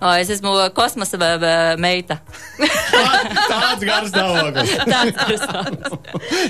O, 0.00 0.08
es 0.16 0.30
esmu 0.32 0.54
kosmosa 0.72 1.18
meita. 1.76 2.16
Tāds 2.56 3.82
garstāvoklis. 3.84 4.70
Tāds 4.94 5.18
garstāvoklis. 5.18 5.98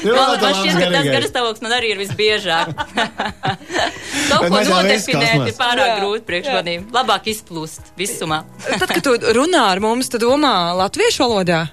Ļoti 0.05 0.21
Man, 0.21 0.37
man 0.45 0.55
šķiet, 0.55 0.77
ka 0.77 0.85
tas 0.85 0.93
garīgais. 0.93 1.11
garstāvoklis 1.17 1.65
man 1.65 1.75
arī 1.75 1.91
ir 1.91 1.99
visbiežāk. 1.99 2.71
Bet 4.31 4.55
ko 4.55 4.63
nodefinēt 4.69 5.51
ir 5.51 5.57
pārāk 5.59 5.89
Jā, 5.89 5.99
grūti 5.99 6.27
priekš 6.29 6.53
maniem. 6.55 6.87
Labāk 6.95 7.27
izplūst 7.35 7.91
visumā. 7.99 8.45
Tad, 8.69 8.87
kad 8.87 9.03
tu 9.03 9.17
runā 9.35 9.67
ar 9.73 9.83
mums, 9.83 10.13
tad 10.15 10.23
domā 10.23 10.55
latviešu 10.85 11.27
valodā. 11.27 11.65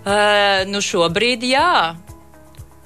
Uh, 0.00 0.64
nu 0.70 0.80
šobrīd 0.80 1.44
jā. 1.44 1.96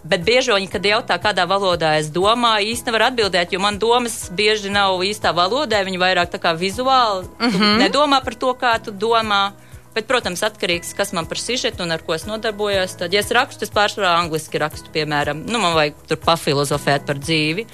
Bet 0.04 0.20
bieži 0.20 0.52
viņi, 0.52 0.68
kad 0.68 0.84
jautā, 0.84 1.16
kādā 1.16 1.46
valodā 1.48 1.94
es 1.96 2.10
domāju, 2.12 2.68
īsti 2.74 2.90
nevar 2.90 3.06
atbildēt, 3.06 3.54
jo 3.54 3.60
man 3.62 3.78
domas 3.80 4.26
bieži 4.36 4.68
nav 4.72 5.00
īstā 5.00 5.32
valodā. 5.32 5.80
Viņi 5.86 6.00
vairāk 6.00 6.34
tā 6.34 6.40
kā 6.42 6.52
vizuāli 6.52 7.24
mm. 7.24 7.50
-hmm. 7.50 7.78
nedomā 7.80 8.20
par 8.24 8.34
to, 8.34 8.52
kā 8.52 8.76
tu 8.84 8.92
domā. 8.92 9.52
Bet, 9.94 10.08
protams, 10.10 10.42
atkarīgs 10.42 10.94
kas 10.98 11.12
man 11.12 11.26
par 11.26 11.38
sižetu 11.38 11.82
un 11.82 11.92
ar 11.94 12.02
ko 12.02 12.14
es 12.14 12.26
nodarbojos. 12.26 12.96
Tad, 12.98 13.12
ja 13.14 13.20
es 13.20 13.30
rakstu, 13.30 13.64
es 13.64 13.70
pārsvarā 13.70 14.16
angliski 14.18 14.58
rakstu, 14.58 14.90
piemēram, 14.90 15.44
nu, 15.46 15.58
man 15.58 15.74
vajag 15.74 15.94
tur 16.08 16.18
pafilozofēt 16.18 17.06
par 17.06 17.20
dzīvi. 17.22 17.66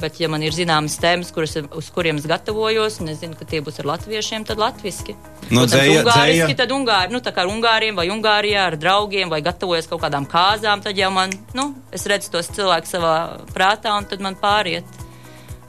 Bet, 0.00 0.20
ja 0.20 0.28
man 0.32 0.40
ir 0.40 0.54
zināmas 0.56 0.94
tēmas, 1.02 1.32
kuras, 1.34 1.56
uz 1.76 1.90
kuriem 1.92 2.16
es 2.16 2.24
gatavojos, 2.30 3.00
un 3.02 3.10
es 3.12 3.18
zinu, 3.20 3.34
ka 3.36 3.44
tie 3.44 3.60
būs 3.60 3.82
ar 3.82 3.88
latviešiem, 3.90 4.46
tad 4.48 4.60
latviski. 4.62 5.16
Nu, 5.50 5.66
dzēja- 5.66 6.04
ungāriski, 6.04 6.46
dzēja. 6.46 6.56
tad 6.56 6.70
ungāri, 6.72 7.12
nu, 7.12 7.20
tā 7.20 7.34
kā 7.34 7.42
ar 7.44 7.50
ungāriem 7.52 7.98
vai 7.98 8.06
Ungārijā 8.08 8.66
ar 8.70 8.76
draugiem 8.80 9.28
vai 9.28 9.42
gatavojos 9.42 9.90
kaut 9.90 10.00
kādām 10.00 10.26
kāzām, 10.30 10.80
tad 10.82 10.96
jau 10.96 11.10
man, 11.10 11.30
nu, 11.54 11.74
es 11.92 12.06
redzu 12.06 12.30
tos 12.30 12.48
cilvēkus 12.48 12.96
savā 12.96 13.44
prātā, 13.52 13.92
un 13.98 14.04
tad 14.04 14.20
man 14.20 14.36
pāriet 14.40 14.84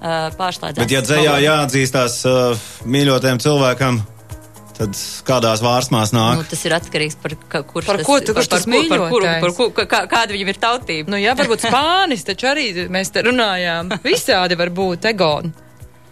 uh. 0.02 0.74
Bet, 0.78 0.92
ja 0.92 1.02
dzējā 1.02 1.36
jāatzīstās 1.46 2.22
uh, 2.26 2.58
mīļotiem 2.86 3.38
cilvēkam, 3.42 4.00
tad 4.82 4.98
kādās 5.30 5.62
vārsmās 5.64 6.12
nāk? 6.16 6.42
Nu, 6.42 6.46
tas 6.50 6.66
ir 6.68 6.76
atkarīgs 6.78 7.18
par 7.22 7.38
ka, 7.48 7.62
kurš 7.70 7.88
Par 7.92 8.02
tas, 8.02 8.08
ko 8.10 8.20
tu- 8.20 8.34
kurš 8.38 8.50
par, 8.52 8.60
tas 8.60 8.66
par, 8.68 8.86
par, 8.90 9.04
mīļotais? 9.08 9.42
par, 9.46 9.56
ku- 9.58 9.88
kā, 9.96 10.00
kāda 10.12 10.36
viņam 10.36 10.50
ir 10.56 10.62
tautība. 10.68 11.14
Nu, 11.14 11.20
jā, 11.22 11.36
varbūt 11.38 11.66
spānis, 11.70 12.26
taču 12.28 12.50
arī 12.52 12.70
mēs 12.90 13.14
te 13.14 13.24
runājām. 13.30 13.94
Visādi 14.06 14.58
var 14.58 14.70
būt 14.82 15.06
egoni. 15.14 15.54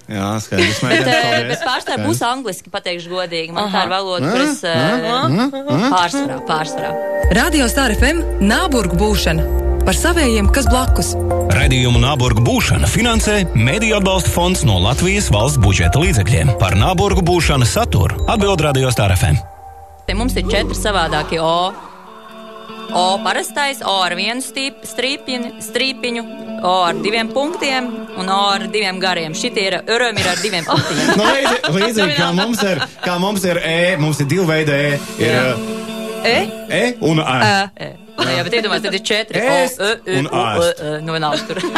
Jā, 0.10 0.30
skaidrs. 0.42 0.80
Bet, 0.82 1.06
eh, 1.06 1.44
bet 1.52 1.62
pārstāvja 1.62 2.02
būs 2.02 2.22
angliski, 2.26 2.72
pateikšu 2.74 3.12
godīgi. 3.14 3.54
Man 3.54 3.70
tā 3.70 3.84
ir 3.86 3.92
valoda, 3.94 4.32
kuras 4.34 4.64
eh, 4.66 5.60
pārsvarā, 5.94 6.40
pārsvarā. 6.50 6.94
Radio 7.38 7.68
Star 7.70 7.94
FM 7.94 8.24
Nāburgu 8.42 8.98
būšana 8.98 9.46
par 9.86 9.94
savējiem, 9.94 10.50
kas 10.54 10.66
blakus. 10.72 11.14
Radījumu 11.60 12.00
Nāburgu 12.00 12.40
būšana 12.46 12.88
finansē 12.88 13.40
Mēdīļu 13.58 13.98
atbalsta 13.98 14.32
fonds 14.32 14.62
no 14.68 14.78
Latvijas 14.80 15.28
valsts 15.34 15.60
budžeta 15.60 16.00
līdzekļiem. 16.00 16.54
Par 16.62 16.76
Nāburgu 16.80 17.24
būšanas 17.26 17.74
saturu 17.76 18.22
atbild 18.32 18.62
Radio 18.64 18.92
Star 18.96 19.12
FM. 19.16 19.40
Te 20.08 20.16
mums 20.18 20.38
ir 20.40 20.48
četri 20.50 20.78
savādākie 20.78 21.42
O. 21.44 21.72
O 22.96 23.04
parastais, 23.26 23.84
O 23.86 23.98
ar 24.06 24.16
vienu 24.18 24.42
stīp, 24.42 24.80
strīpiņu, 24.88 25.52
strīpiņu, 25.68 26.24
O 26.64 26.74
ar 26.88 26.98
diviem 27.04 27.28
punktiem 27.36 27.86
un 28.20 28.32
O 28.34 28.40
ar 28.56 28.66
diviem 28.72 28.98
gariem. 29.04 29.36
Šitie 29.38 29.68
ir 29.68 29.78
öröm 29.84 30.18
ir 30.20 30.32
ar 30.32 30.40
diviem 30.42 30.66
punktiem. 30.68 31.12
Nu, 31.20 31.28
līdzi- 31.28 31.76
Līdzīgi 31.76 32.16
kā 32.18 32.30
mums 32.40 32.64
ir, 32.66 32.82
kā 33.04 33.20
mums 33.22 33.44
ir 33.52 33.60
E, 33.66 33.80
mums 34.00 34.20
ir 34.24 34.32
divi 34.32 34.48
veidi 34.48 34.80
E. 34.80 35.00
Ir 35.20 35.34
Jā. 35.36 35.48
uh, 35.56 36.24
E? 36.24 36.38
E 36.80 36.84
un 37.08 37.20
A. 37.24 37.38
E, 37.76 37.92
Nu, 38.20 38.30
jā, 38.36 38.44
bet 38.46 38.54
iedomājieties, 38.60 38.86
tad 38.86 38.94
ir 38.98 39.04
četri. 39.08 39.40
Ö, 39.40 39.48
un. 40.20 40.26
Ö. 40.30 41.00
Nu, 41.06 41.16
vienalga 41.16 41.44
tur. 41.48 41.58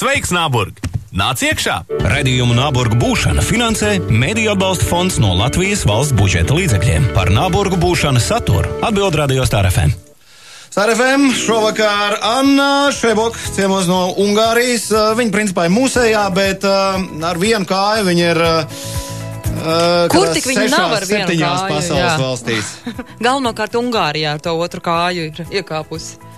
Sveiks, 0.00 0.30
Nāburg! 0.32 0.80
Nāc 1.10 1.42
iekšā! 1.42 1.82
Radījumu 2.08 2.54
Nāburgu 2.54 2.96
būšana 3.02 3.42
finansē 3.44 3.96
Mēdīļu 4.08 4.52
atbalsta 4.54 4.86
fonds 4.86 5.18
no 5.20 5.34
Latvijas 5.36 5.82
valsts 5.84 6.14
budžeta 6.16 6.54
līdzekļiem. 6.56 7.10
Par 7.16 7.28
Nāburgu 7.34 7.76
būšanas 7.82 8.30
saturu 8.30 8.70
atbild 8.86 9.18
Radio 9.18 9.44
Star 9.44 9.66
FM. 9.68 9.90
SRFM 10.70 11.32
šovakar 11.34 12.14
Anna 12.22 12.92
Šebok 12.94 13.34
ciemos 13.56 13.90
no 13.90 14.14
Ungārijas. 14.22 14.86
Viņa 15.18 15.34
principā 15.34 15.66
ir 15.66 15.74
mūsējā, 15.74 16.22
bet 16.32 16.62
uh, 16.62 17.02
ar 17.26 17.42
vienu 17.42 17.66
kāju 17.66 18.06
viņa 18.06 18.28
ir. 18.30 18.44
Uh, 19.60 20.06
Kur 20.12 20.30
tik 20.32 20.46
viņa 20.48 20.64
sešās, 20.64 20.78
nav 20.78 20.96
ar 20.96 21.06
vienu 21.08 21.28
kāju, 21.28 21.68
pasaules 21.68 22.00
jā. 22.00 22.16
valstīs. 22.20 22.72
Galvenokārt 23.26 23.76
Ungārijā 23.80 24.34
ar 24.38 24.42
to 24.44 24.56
otru 24.56 24.82
kāju 24.84 25.28
ir 25.30 25.46
iekāpusi. 25.60 26.30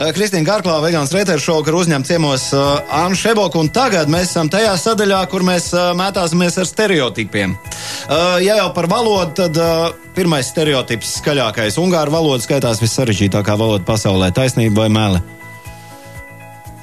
Kristīna 0.00 0.46
Garklā, 0.46 0.78
Vegāns 0.80 1.10
Reiters 1.12 1.44
šovakar 1.44 1.76
uzņem 1.76 2.04
ciemos 2.08 2.46
uh, 2.56 2.78
Annu 3.02 3.18
Šeboku, 3.20 3.60
un 3.60 3.68
tagad 3.74 4.08
mēs 4.08 4.30
esam 4.30 4.48
tajā 4.48 4.70
sadaļā, 4.80 5.18
kur 5.28 5.44
mēs 5.44 5.66
uh, 5.74 5.90
mētāsimies 5.98 6.56
ar 6.62 6.68
stereotipiem. 6.68 7.52
Uh, 7.52 8.38
ja 8.40 8.56
jau 8.62 8.70
par 8.76 8.88
valodu, 8.88 9.34
tad 9.42 9.60
uh, 9.60 9.90
pirmais 10.16 10.48
stereotips 10.48 11.18
skaļākais. 11.20 11.76
Ungāru 11.82 12.14
valoda 12.16 12.40
skaitās 12.46 12.80
vissarežģītākā 12.80 13.58
valoda 13.60 13.84
pasaulē. 13.84 14.30
Taisnība 14.32 14.86
vai 14.86 14.88
meli? 14.94 15.22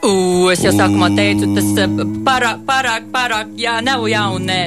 U, 0.05 0.47
es 0.53 0.61
jau 0.61 0.75
sākumā 0.77 1.09
teicu, 1.17 1.49
tas 1.57 1.73
pārāk, 2.27 2.61
pārāk, 2.69 3.09
pārāk, 3.13 3.57
jā, 3.57 3.79
nav 3.81 4.05
jā 4.11 4.27
un 4.35 4.45
nē. 4.51 4.61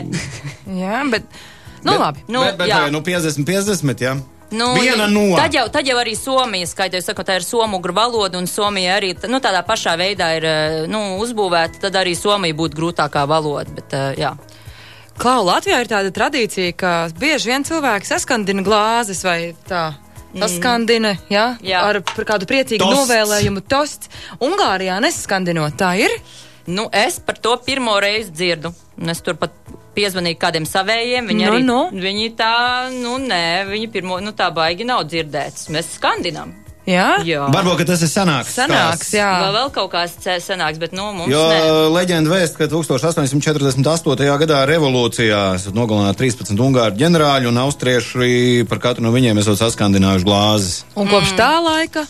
Jā, 0.79 1.01
bet, 1.11 1.41
nu 1.83 1.93
bet, 1.93 2.01
labi. 2.01 2.27
Nu, 2.29 2.45
bet, 2.45 2.61
bet, 2.61 2.71
jā. 2.71 2.85
nu 2.93 3.01
50-50, 3.07 4.05
jā. 4.05 4.15
Nu, 4.51 4.73
Viena 4.75 5.07
no. 5.07 5.37
Tad 5.39 5.55
jau, 5.55 5.69
tad 5.71 5.87
jau 5.87 5.95
arī 6.01 6.17
Somija 6.19 6.67
skaitās, 6.67 7.07
saka, 7.07 7.23
tā 7.27 7.37
ir 7.39 7.47
somugru 7.47 7.95
valoda, 7.95 8.39
un 8.41 8.49
Somija 8.51 8.97
arī 8.99 9.13
nu, 9.31 9.39
tādā 9.43 9.63
pašā 9.67 9.95
veidā 9.99 10.33
ir 10.41 10.47
eh, 10.47 10.79
nu, 10.91 11.21
uzbūvēta. 11.23 11.79
Tad 11.87 11.99
arī 12.01 12.17
Somija 12.19 12.57
būtu 12.59 12.79
grūtākā 12.79 13.23
valoda. 13.31 13.71
Bet, 13.77 13.95
eh, 13.95 14.25
jā. 14.25 14.35
Klau, 15.21 15.45
Latvijā 15.47 15.83
ir 15.85 15.91
tāda 15.91 16.11
tradīcija, 16.17 16.75
ka 16.81 16.93
bieži 17.21 17.53
vien 17.53 17.67
cilvēki 17.67 18.09
saskandina 18.09 18.65
glāzes 18.67 19.23
vai 19.27 19.53
tā. 19.69 19.91
Saskandina, 20.31 21.17
jā, 21.31 21.57
Jā. 21.67 21.81
ar 21.91 22.01
par 22.07 22.27
kādu 22.29 22.47
priecīgu 22.47 22.85
Tosts. 22.85 23.01
novēlējumu 23.01 23.65
tosts. 23.67 24.11
Ungārijā 24.39 25.01
nesaskandinot, 25.03 25.75
tā 25.79 25.97
ir? 25.99 26.15
Nu, 26.71 26.87
es 26.95 27.19
par 27.19 27.39
to 27.43 27.57
pirmo 27.67 27.97
reizi 27.99 28.31
dzirdu. 28.31 28.71
Es 29.11 29.23
tur 29.27 29.35
pat 29.35 29.51
piezvanīju 29.97 30.39
kādiem 30.39 30.67
savējiem. 30.69 31.27
Viņi 31.31 31.45
Nu, 31.47 31.53
arī 31.53 31.63
nu. 31.67 31.79
viņi 31.93 32.31
tā, 32.39 32.55
nu, 32.95 33.19
nē, 33.19 33.67
viņi 33.71 33.91
pirmo, 33.93 34.21
nu, 34.21 34.33
tā 34.33 34.51
baigi 34.55 34.85
nav 34.89 35.05
dzirdēts. 35.11 35.69
Mēs 35.75 35.97
skandinām. 35.99 36.53
Jā, 36.91 37.21
Jā. 37.23 37.45
Varbūt 37.53 37.77
ka 37.79 37.85
tas 37.93 38.01
ir 38.03 38.09
sanāks. 38.09 38.55
sanāks, 38.57 39.05
stāsts. 39.05 39.13
jā. 39.15 39.27
Vai 39.43 39.51
vēl 39.55 39.69
kaut 39.71 39.91
kāds 39.93 40.15
senāks, 40.43 40.79
bet, 40.81 40.93
nu, 40.97 41.11
mums 41.13 41.31
Jo 41.31 41.43
nē. 41.47 41.59
leģenda 41.95 42.31
vēst, 42.33 42.57
ka 42.57 42.67
1848. 42.67 44.39
gadā 44.41 44.63
revolūcijā 44.67 45.55
esat 45.59 45.77
nogalināti 45.77 46.19
13 46.25 46.59
ungāru 46.65 46.97
ģenerāļi 46.99 47.47
un 47.51 47.61
austrieši 47.63 48.67
par 48.69 48.79
katru 48.83 49.05
no 49.05 49.13
viņiem 49.15 49.39
esat 49.39 49.61
saskandinājuši 49.61 50.27
glāzes. 50.27 50.83
Un 50.97 51.07
kopš 51.13 51.37
tā 51.39 51.51
laika 51.63 52.07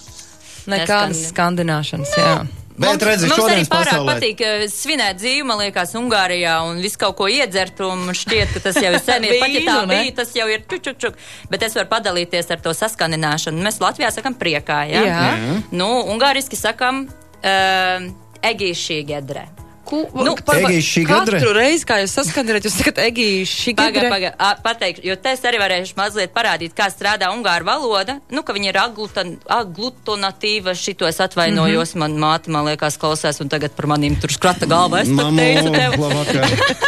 nekādas 0.70 1.18
Neskandina. 1.18 1.28
skandināšanas, 1.34 2.14
jā. 2.16 2.32
Bet 2.80 3.04
redzi, 3.04 3.28
mums 3.28 3.44
arī 3.44 3.64
pārāk 3.68 3.90
pasaulē. 3.90 4.14
patīk 4.14 4.42
uh, 4.46 4.64
svinēt 4.72 5.20
dzīvi, 5.20 5.44
man 5.48 5.60
liekas, 5.60 5.94
Ungārijā 6.00 6.56
un 6.66 6.80
visu 6.82 7.00
kaut 7.02 7.18
ko 7.20 7.28
iedzert, 7.30 7.82
un 7.84 8.14
šķiet, 8.16 8.54
ka 8.56 8.64
tas 8.68 8.80
jau 8.80 8.92
ir 8.94 9.00
sen, 9.04 9.24
ir 9.28 9.36
pat 9.42 9.54
ja 9.54 9.64
tā 9.68 9.78
bija, 9.90 10.16
tas 10.22 10.34
jau 10.36 10.48
ir 10.50 10.64
čuk, 10.64 10.82
čuk, 10.88 11.00
čuk. 11.04 11.22
Bet 11.52 11.66
es 11.68 11.76
varu 11.78 11.90
padalīties 11.92 12.50
ar 12.50 12.64
to 12.64 12.74
saskandināšanu. 12.76 13.62
Mēs 13.68 13.82
Latvijā 13.84 14.12
sakam 14.14 14.36
priekā, 14.40 14.82
ja? 14.90 15.06
Jā. 15.06 15.32
Nu, 15.76 15.90
ungāriski 16.12 16.58
sakam 16.58 17.04
uh, 17.06 18.10
egīšī 18.52 19.02
gedre. 19.12 19.48
Ku, 19.90 20.04
Nu, 20.14 20.36
Egīši 20.38 20.86
Šigedre? 20.86 21.40
Katru 21.40 21.54
reizi, 21.56 21.86
kā 21.88 21.96
jūs 21.98 22.12
saskandināt, 22.14 22.66
jūs 22.66 22.76
sakat 22.78 23.00
egīši 23.08 23.74
Pagaid, 23.74 24.06
pagaid, 24.12 24.36
ā, 24.38 24.50
pateikšu, 24.62 25.02
jo 25.08 25.16
te 25.18 25.32
es 25.34 25.42
arī 25.48 25.58
varēšu 25.62 25.96
mazliet 25.98 26.30
parādīt, 26.34 26.76
kā 26.78 26.86
strādā 26.92 27.32
ungāru 27.34 27.66
valoda. 27.66 28.20
Nu, 28.30 28.44
ka 28.46 28.54
viņa 28.54 28.70
ir 28.70 28.78
aglutan, 28.78 29.32
aglutonatīva, 29.50 30.76
šito 30.78 31.08
es 31.10 31.18
atvainojos, 31.22 31.96
mm 31.96 32.02
-hmm. 32.02 32.20
man 32.20 32.22
māte, 32.22 32.54
man 32.54 32.70
liekas, 32.70 32.98
klausās, 33.02 33.40
un 33.42 33.50
tagad 33.50 33.74
par 33.74 33.90
manīm 33.90 34.20
tur 34.20 34.30
skrata 34.30 34.66
galva. 34.70 35.02
Es 35.02 35.10
pat 35.10 35.34
teicu 35.36 35.72
tev. 35.74 35.98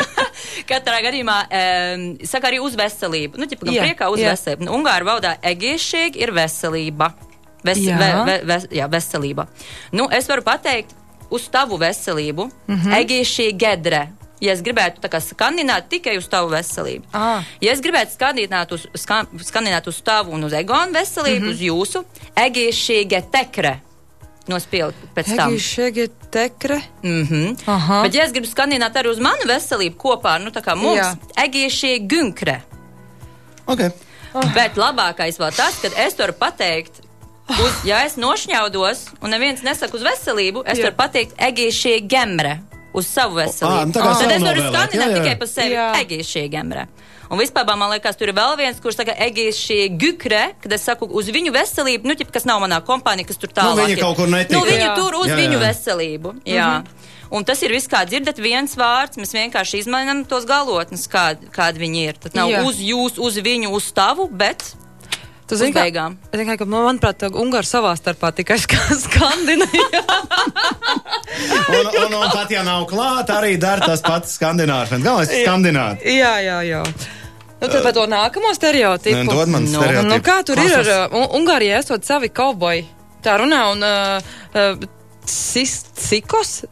Katrā 0.71 1.03
gadījumā 1.03 1.39
um, 1.43 2.07
saka 2.25 2.49
arī 2.51 2.63
uz 2.63 2.79
veselību. 2.79 3.39
Nu, 3.39 3.51
ķipa, 3.51 3.67
gan 3.67 3.75
Jā, 3.75 3.83
priekā 3.83 4.09
uz 4.15 4.21
jā. 4.21 4.31
veselību. 4.31 4.69
Nu, 4.69 4.79
Ungāru 4.79 5.11
valodā 5.11 5.37
egiešīgi 5.43 6.23
ir 6.23 6.33
veselība. 6.33 7.13
Ves, 7.63 7.79
Jā. 7.79 7.99
ve, 7.99 8.09
ve, 8.27 8.37
ve, 8.43 8.59
jā, 8.75 8.89
veselība. 8.91 9.47
Nu, 9.95 10.09
es 10.11 10.27
varu 10.27 10.43
pateikt 10.43 10.97
uz 11.33 11.49
tavu 11.53 11.79
veselību, 11.81 12.49
mm. 12.67 12.75
-hmm. 12.75 12.99
egiešīgi 13.01 13.57
gedre. 13.59 14.09
Ja 14.43 14.53
es 14.53 14.63
gribētu 14.63 15.07
skandināt 15.23 15.87
tikai 15.89 16.17
uz 16.19 16.27
tavu 16.29 16.51
veselību, 16.51 17.05
Ā. 17.15 17.45
ja 17.61 17.73
es 17.73 17.81
gribētu 17.81 18.17
skandināt 18.17 18.73
uz, 18.75 18.89
ska, 18.95 19.25
skandināt 19.39 19.87
uz 19.87 20.03
tavu 20.03 20.33
un 20.35 20.45
uz 20.45 20.53
egonu 20.53 20.93
veselību, 20.93 21.41
mm 21.41 21.49
-hmm. 21.49 21.53
uz 21.53 21.61
jūsu, 21.61 22.05
egiešīgi 22.37 23.23
tekre 23.31 23.81
nospielt 24.51 24.95
pēc 25.15 25.37
tam. 25.37 25.55
Egīši 25.55 26.09
tekre. 26.31 26.81
Mm 27.03 27.27
-hmm. 27.27 27.59
Aha. 27.67 28.03
Bet, 28.03 28.15
ja 28.15 28.25
es 28.25 28.33
gribu 28.33 28.47
skandināt 28.47 28.95
arī 28.95 29.11
uz 29.11 29.19
manu 29.19 29.47
veselību 29.47 29.97
kopā, 29.97 30.39
nu, 30.43 30.51
tā 30.51 30.63
kā 30.63 30.77
mums, 30.77 30.99
Jā. 30.99 31.17
egīšie 31.37 31.99
gunkre. 32.09 32.63
okay. 33.67 33.91
Bet 34.55 34.77
labākais 34.77 35.39
vēl 35.39 35.53
tas, 35.57 35.79
ka 35.83 35.89
es 35.97 36.19
varu 36.19 36.33
pateikt, 36.33 37.01
uz, 37.51 37.73
ja 37.89 38.03
es 38.07 38.17
nošņaudos 38.21 39.07
un 39.23 39.35
neviens 39.35 39.63
nesaka 39.67 39.97
uz 39.99 40.05
veselību, 40.07 40.65
es 40.67 40.83
varu 40.83 40.97
pateikt, 40.99 41.35
egīšie 41.39 41.99
gemre 42.09 42.61
uz 42.93 43.07
savu 43.09 43.41
veselību. 43.41 43.87
nu 43.89 43.97
tā 43.97 44.05
kā 44.05 44.13
Tad 44.21 44.35
es 44.37 44.43
varu 44.45 44.69
skandināt 44.69 45.17
tikai 45.19 45.39
par 45.41 45.49
sevi, 45.49 45.81
egīšie 46.03 46.49
gemre. 46.53 46.87
Un 47.33 47.41
vispār 47.41 47.65
man 47.65 47.89
liekas, 47.89 48.19
tur 48.21 48.29
ir 48.29 48.35
vēl 48.37 48.59
viens, 48.61 48.81
kurš 48.85 48.99
saka, 48.99 49.15
egīšie 49.25 49.87
gukre, 49.97 50.51
kad 50.61 50.73
es 50.77 50.83
saku 50.85 51.07
uz 51.09 51.31
viņu 51.33 51.55
veselību, 51.55 52.05
nu, 52.05 52.17
ķip, 52.19 52.29
kas 52.35 52.45
nav 52.45 52.61
manā 52.61 52.83
kompānijā, 52.85 53.31
kas 53.31 53.41
tur 53.41 53.49
tālāk. 53.49 53.87
viņi 53.87 53.97
ir. 53.97 54.03
kaut 54.05 54.19
kur 54.19 54.29
netika. 54.29 54.53
Nu, 54.53 54.67
viņi 54.69 54.85
Jā. 54.85 54.93
tur 54.99 55.17
uz 55.17 55.31
Jā, 55.31 55.39
viņu 55.41 55.57
jā. 55.57 55.63
veselību. 55.63 56.35
Jā. 56.45 56.69
Un 57.33 57.47
tas 57.49 57.63
ir 57.65 57.73
viss, 57.73 57.89
kā 57.89 58.03
dzirdat, 58.05 58.37
viens 58.37 58.77
vārds. 58.77 59.17
Mēs 59.17 59.33
vienkārši 59.33 59.81
izmainām 59.81 60.27
tos 60.29 60.45
galotnes, 60.45 61.07
kā, 61.09 61.31
kādi 61.57 61.81
viņi 61.81 62.05
ir. 62.11 62.21
Tad 62.21 62.37
nav 62.37 62.53
Jā. 62.53 62.61
uz 62.69 62.77
jūs, 62.85 63.17
uz 63.17 63.41
viņu, 63.41 63.73
uz 63.73 63.89
tavu, 63.97 64.29
bet 64.29 64.75
Tu 65.53 65.57
Uz 65.59 65.61
zini, 65.61 65.75
kā, 65.77 65.83
beigām. 65.85 66.15
zini, 66.33 66.45
kā, 66.49 66.55
ka, 66.57 66.65
man- 66.65 66.87
manuprāt, 66.87 67.27
Ungāri 67.37 67.69
savā 67.69 67.91
starpā 67.99 68.31
tikai 68.33 68.57
ska- 68.65 68.97
skandināja. 68.97 70.03
Un, 71.73 71.87
un, 71.87 72.15
un 72.23 72.31
pat 72.33 72.51
ja 72.53 72.63
nav 72.65 72.87
klāta, 72.89 73.37
arī 73.41 73.59
dara 73.61 73.85
tas 73.85 74.01
pats 74.05 74.35
skandināšana. 74.39 75.05
Galvenais 75.05 75.33
ir 75.33 75.45
skandināt. 75.47 76.03
jā, 76.09 76.33
jā, 76.45 76.57
jā. 76.69 76.81
Nu, 77.61 77.69
tad 77.69 77.79
par 77.85 77.93
to 77.97 78.05
nākamo 78.11 78.51
stereotipu. 78.57 79.21
Nē, 79.21 79.29
dod 79.31 79.49
man 79.53 79.65
Nu, 79.69 79.77
stereotipu. 79.79 80.09
Nu, 80.11 80.19
kā 80.25 80.39
tur 80.49 80.59
ir 80.65 80.73
ar 80.81 80.89
uh, 80.91 81.17
Un- 81.21 81.29
Ungārijā 81.41 81.79
esot 81.85 82.05
savi 82.09 82.29
kauboji? 82.35 82.87
Tā 83.23 83.37
runā 83.45 83.61
un 83.75 83.85
uh, 83.87 84.33
uh, 84.57 84.89
sis- 85.29 85.85
Sikos? 86.01 86.63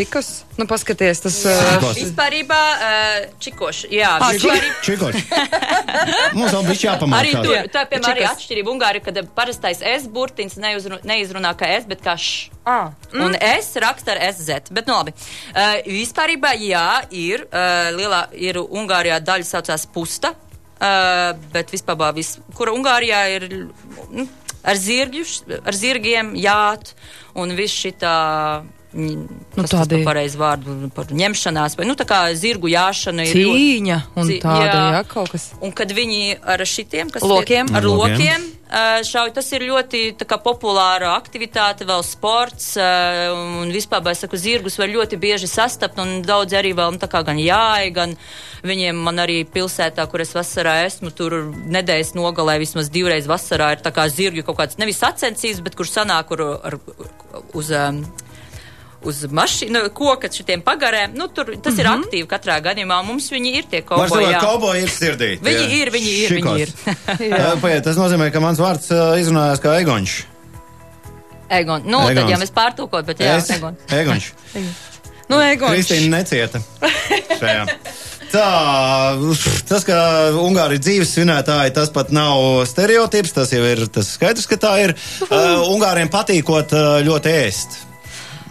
Cikos? 0.00 0.28
Nu, 0.56 0.64
paskaties, 0.70 1.20
tas. 1.20 1.36
Uh, 1.44 1.60
Cikos. 1.74 1.98
Vispārībā 2.00 2.58
uh, 2.72 3.26
čikoši. 3.44 3.90
Jā, 3.94 4.14
Ah, 4.16 4.30
vispārībā. 4.32 4.72
Čikoši. 4.86 5.22
Mums 6.36 6.54
vēl 6.54 6.64
bija 6.64 6.74
Arī 6.74 6.86
jāpamācās. 6.86 7.44
tur, 7.44 7.68
tā, 7.74 7.84
piemēram, 7.90 8.14
arī 8.14 8.24
atšķirība 8.30 8.72
Ungārijā, 8.74 9.04
kad 9.08 9.20
parastais 9.36 9.82
S 9.84 10.08
burtiņš 10.10 10.56
neizrunā 11.08 11.52
kā 11.60 11.68
S, 11.80 11.88
bet 11.90 12.00
kā 12.04 12.16
Š. 12.16 12.50
ah, 12.64 12.90
Mm. 13.12 13.24
Un 13.26 13.34
S 13.42 13.74
raksta 13.82 14.12
ar 14.14 14.20
SZ. 14.32 14.70
Bet, 14.70 14.86
nu, 14.86 14.94
labi. 14.94 15.12
Uh, 15.50 15.80
vispārībā, 15.90 16.52
jā, 16.62 16.84
ir. 17.10 17.42
Uh, 17.50 17.90
lielā, 17.98 18.20
ir 18.38 18.60
Ungārijā 18.62 19.18
daļa 19.20 19.48
saucās 19.48 19.84
pusta. 19.90 20.30
Uh, 20.80 21.34
bet 21.52 21.68
vispār, 21.74 22.14
vis, 22.16 22.38
kura 22.56 22.72
Ungārijā 22.72 23.18
ir 23.34 23.48
nu, 24.14 24.24
ar, 24.62 24.76
zirgļu, 24.80 25.24
ar 25.60 25.76
zirgiem 25.76 26.30
jāt 26.40 26.94
un 27.34 27.52
viss 27.58 27.74
šitā. 27.82 28.14
Nu, 28.92 29.28
tas 29.54 29.70
tādi- 29.70 30.00
ir 30.00 30.04
pareizi 30.04 30.36
vārdu 30.36 30.90
par 30.92 31.04
ņemšanās, 31.14 31.76
vai 31.78 31.86
nu 31.86 31.94
tā 31.94 32.04
kā 32.04 32.24
zirgu 32.34 32.66
jāšana 32.66 33.22
ir. 33.22 33.36
ļoti- 33.36 33.58
cīņa 33.60 33.98
un 34.16 34.26
Cī- 34.26 34.40
tāda, 34.42 34.66
jā, 34.66 34.92
jā. 34.96 35.08
kaut 35.08 35.30
kas. 35.30 35.50
Un 35.62 35.70
kad 35.72 35.88
viņi 35.94 36.38
ar 36.42 36.58
šitiem, 36.58 37.10
kas 37.12 37.22
Lokiem? 37.22 37.68
ir 37.70 37.76
ar 37.76 37.82
lokiem. 37.84 38.16
lokiem, 38.18 38.40
šauj, 39.06 39.32
tas 39.32 39.52
ir 39.52 39.60
ļoti 39.60 40.16
tā 40.16 40.26
kā, 40.26 40.38
populāra 40.42 41.14
aktivitāte, 41.14 41.86
vēl 41.86 42.02
sports. 42.02 42.76
Un 42.76 43.70
vispār, 43.70 44.04
es 44.10 44.18
saku, 44.18 44.36
zirgus 44.36 44.76
var 44.76 44.88
ļoti 44.88 45.16
bieži 45.18 45.46
sastapt, 45.46 45.98
un 45.98 46.22
daudz 46.22 46.50
arī 46.52 46.74
vēl, 46.74 46.90
nu, 46.90 46.98
tā 46.98 47.06
kā 47.08 47.24
gan 47.24 47.36
jāi, 47.38 47.92
gan 47.94 48.16
viņiem 48.64 48.94
man 48.94 49.16
arī 49.18 49.44
pilsētā, 49.46 50.08
kur 50.10 50.20
es 50.20 50.32
vasarā 50.32 50.84
esmu, 50.84 51.14
tur 51.14 51.30
nedēļas 51.54 52.14
nogalē 52.14 52.58
vismaz 52.58 52.90
divreiz 52.90 53.26
vasarā 53.26 53.70
ir 53.72 53.82
tā 53.84 53.92
kā 53.92 54.08
zirgi 54.10 54.44
kaut 54.44 54.56
kāds 54.58 54.78
nevis 54.78 54.98
sacensības, 54.98 55.62
bet 55.62 55.76
kur 55.76 55.84
sanāk 55.86 56.26
kur 56.26 56.40
ar, 56.64 56.78
uz. 57.54 57.70
Um, 57.70 58.04
Uz 59.00 59.22
mašīnu, 59.32 59.80
koka 59.96 60.28
šitiem 60.28 60.60
pagarēm. 60.60 61.14
Nu, 61.16 61.28
tur, 61.32 61.54
tas 61.56 61.72
mm 61.72 61.78
-hmm. 61.78 61.80
ir 61.80 61.86
aktīvi 61.88 62.26
katrā 62.28 62.58
gadījumā. 62.60 62.98
Mums 63.06 63.30
viņi 63.32 63.54
ir 63.56 63.64
tie 63.70 63.80
kauboji. 63.80 64.26
jā. 64.32 64.40
kauboji 64.40 64.82
ir 64.82 64.90
sirdī. 64.92 65.30
Viņi 65.46 65.64
tie 65.68 65.78
ir, 65.78 65.90
viņi 65.90 66.12
ir, 66.24 66.34
viņi 66.36 66.60
ir. 66.60 66.68
Šikos. 67.22 67.62
Paiet, 67.62 67.84
tas 67.84 67.96
nozīmē, 67.96 68.30
ka 68.30 68.40
mans 68.40 68.60
vārds 68.60 68.92
uh, 68.92 69.16
izrunājās 69.20 69.62
kā 69.64 69.80
Egonš. 69.80 70.20
Egon. 71.50 71.82
Nu, 71.84 72.04
Egons. 72.06 72.20
tad 72.20 72.30
jau 72.30 72.38
mēs 72.44 72.52
pārtulkojam, 72.54 73.06
bet 73.06 73.20
jā, 73.20 73.36
Es- 73.36 73.50
Egon. 73.50 73.76
Egonš. 73.88 74.32
Nu, 75.30 75.38
Egon. 75.38 75.70
Kristīna 75.70 76.18
necieta 76.18 76.58
šajā. 77.38 77.66
Tā, 78.30 78.46
tas, 79.66 79.84
ka 79.86 79.98
Ungāri 80.38 80.78
ir 80.78 80.82
dzīves 80.82 81.12
svinētāji, 81.14 81.70
tas 81.74 81.90
pat 81.94 82.10
nav 82.14 82.64
stereotips. 82.66 83.34
Tas 83.36 83.52
jau 83.54 83.62
ir 83.66 83.84
tas 83.94 84.10
skaidrs, 84.16 84.48
ka 84.50 84.58
tā 84.58 84.72
ir. 84.82 84.94
Uh, 85.28 85.62
Ungāriem 85.70 86.10
patīkot 86.10 86.74
uh, 86.74 86.98
ļoti 87.06 87.34
ēst. 87.44 87.78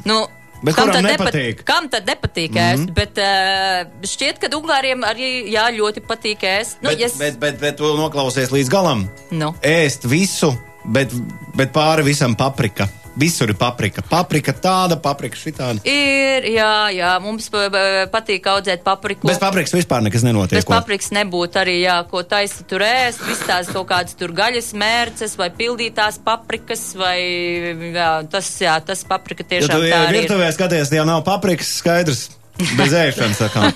Nu, 0.07 0.21
Bet 0.63 0.75
kam 0.75 0.91
tad 0.91 1.05
nepatīk? 1.05 1.63
Kam 1.67 1.89
tad 1.91 2.07
nepatīk 2.09 2.51
mm 2.51 2.57
-hmm. 2.57 2.73
ēst? 2.75 2.93
Bet 2.93 3.19
uh, 3.23 4.07
šķiet, 4.13 4.39
ka 4.41 4.51
Ungāriem 4.57 5.05
arī 5.07 5.29
jā, 5.51 5.69
ļoti 5.75 6.03
patīk 6.03 6.43
ēst. 6.43 6.81
Nu, 6.81 6.89
Bet, 6.89 6.99
yes, 6.99 7.17
bet, 7.17 7.39
bet, 7.39 7.59
bet 7.59 7.77
tu 7.77 7.95
noklausies 7.97 8.51
līdz 8.51 8.69
galam. 8.69 9.09
nu. 9.31 9.53
Ēst 9.61 10.07
visu, 10.09 10.53
bet, 10.85 11.13
bet 11.55 11.71
pāri 11.71 12.03
visam 12.03 12.35
paprika. 12.35 12.89
Visur 13.19 13.51
ir 13.51 13.57
paprika. 13.59 14.01
Paprika 14.07 14.53
tāda, 14.55 14.95
paprika 15.03 15.35
šitāda. 15.35 15.81
Ir, 15.83 16.45
jā, 16.55 16.69
jā, 16.95 17.09
mums 17.21 17.49
pa- 17.51 17.67
pa- 17.73 18.05
patīk 18.13 18.47
audzēt 18.47 18.83
papriku. 18.85 19.27
Bez 19.27 19.37
paprikas 19.41 19.73
vispār 19.75 20.05
nekas 20.05 20.23
nenotiek. 20.23 20.55
Bez 20.61 20.65
paprikas 20.69 21.11
nebūtu 21.11 21.59
arī, 21.59 21.81
jā, 21.83 21.97
ko 22.09 22.23
taisa 22.23 22.63
tur 22.69 22.79
ēst, 22.87 23.19
visas 23.27 23.43
tās 23.47 23.71
kaut 23.73 23.89
kādas 23.91 24.15
tur 24.15 24.31
gaļas 24.31 24.71
mērces 24.73 25.35
vai 25.39 25.49
pildītās 25.51 26.21
paprikas 26.23 26.93
vai, 26.95 27.19
jā, 27.91 28.09
tas, 28.31 28.47
jā, 28.63 28.79
tas 28.85 29.03
paprika 29.03 29.43
Ja 29.43 29.49
tiešām 29.59 29.75
tu 29.75 29.83
tā 29.83 29.89
ja 29.91 30.01
arī 30.07 30.23
ir. 30.23 30.27
virtuvē 30.29 30.51
skaties, 30.55 30.91
ja 30.95 31.03
nav 31.05 31.23
paprikas, 31.27 31.75
skaidrs. 31.83 32.29
Bez 32.75 32.91
ēšanas, 32.91 33.37
sakām. 33.39 33.69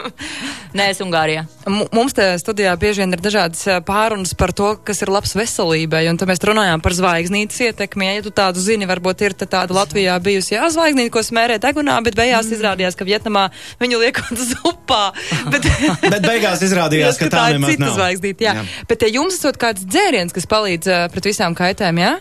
Nē, 0.78 0.86
es 0.94 1.00
Ungārijā. 1.04 1.42
M- 1.68 1.84
Mums 1.92 2.14
te 2.16 2.24
studijā 2.40 2.72
bieži 2.80 3.02
vien 3.02 3.12
ir 3.12 3.20
dažādas 3.22 3.60
pārunas 3.86 4.32
par 4.38 4.52
to, 4.56 4.70
kas 4.86 5.02
ir 5.04 5.10
labs 5.12 5.34
veselībai, 5.36 6.00
un 6.10 6.16
tad 6.18 6.30
mēs 6.30 6.40
runājām 6.40 6.80
par 6.84 6.96
zvaigznītes 6.96 7.60
ietekmi. 7.68 8.08
Ja 8.16 8.22
tu 8.24 8.32
tādu 8.34 8.62
zini, 8.64 8.88
varbūt 8.88 9.24
ir 9.28 9.36
te 9.36 9.44
tāda 9.50 9.76
Latvijā 9.76 10.16
bijusi, 10.24 10.54
jā, 10.56 10.64
zvaigznīte, 10.72 11.12
ko 11.14 11.22
smērē 11.26 11.58
degunā, 11.62 11.98
bet 12.06 12.16
beigās 12.18 12.48
izrādījās, 12.56 12.96
ka 12.96 13.06
Vietnamā 13.08 13.46
viņu 13.82 14.00
liekot 14.02 14.40
zupā. 14.54 15.02
Bet, 15.52 15.68
Bet 16.14 16.24
beigās 16.24 16.62
izrādījās, 16.64 17.18
ka 17.20 17.28
tā 17.32 17.42
ir 17.52 17.58
nemaz 17.60 17.74
cita 17.76 17.84
nav. 17.86 17.98
zvaigznīte, 17.98 18.46
jā. 18.48 18.54
Jā. 18.56 18.64
Bet 18.88 19.04
ja 19.04 19.10
jums 19.18 19.36
esot 19.36 19.60
kāds 19.60 19.84
dzēriens, 19.84 20.32
kas 20.34 20.48
palīdz 20.50 20.88
ā, 20.90 21.02
pret 21.12 21.28
visām 21.28 21.54
kaitēm, 21.58 22.00
jā? 22.00 22.14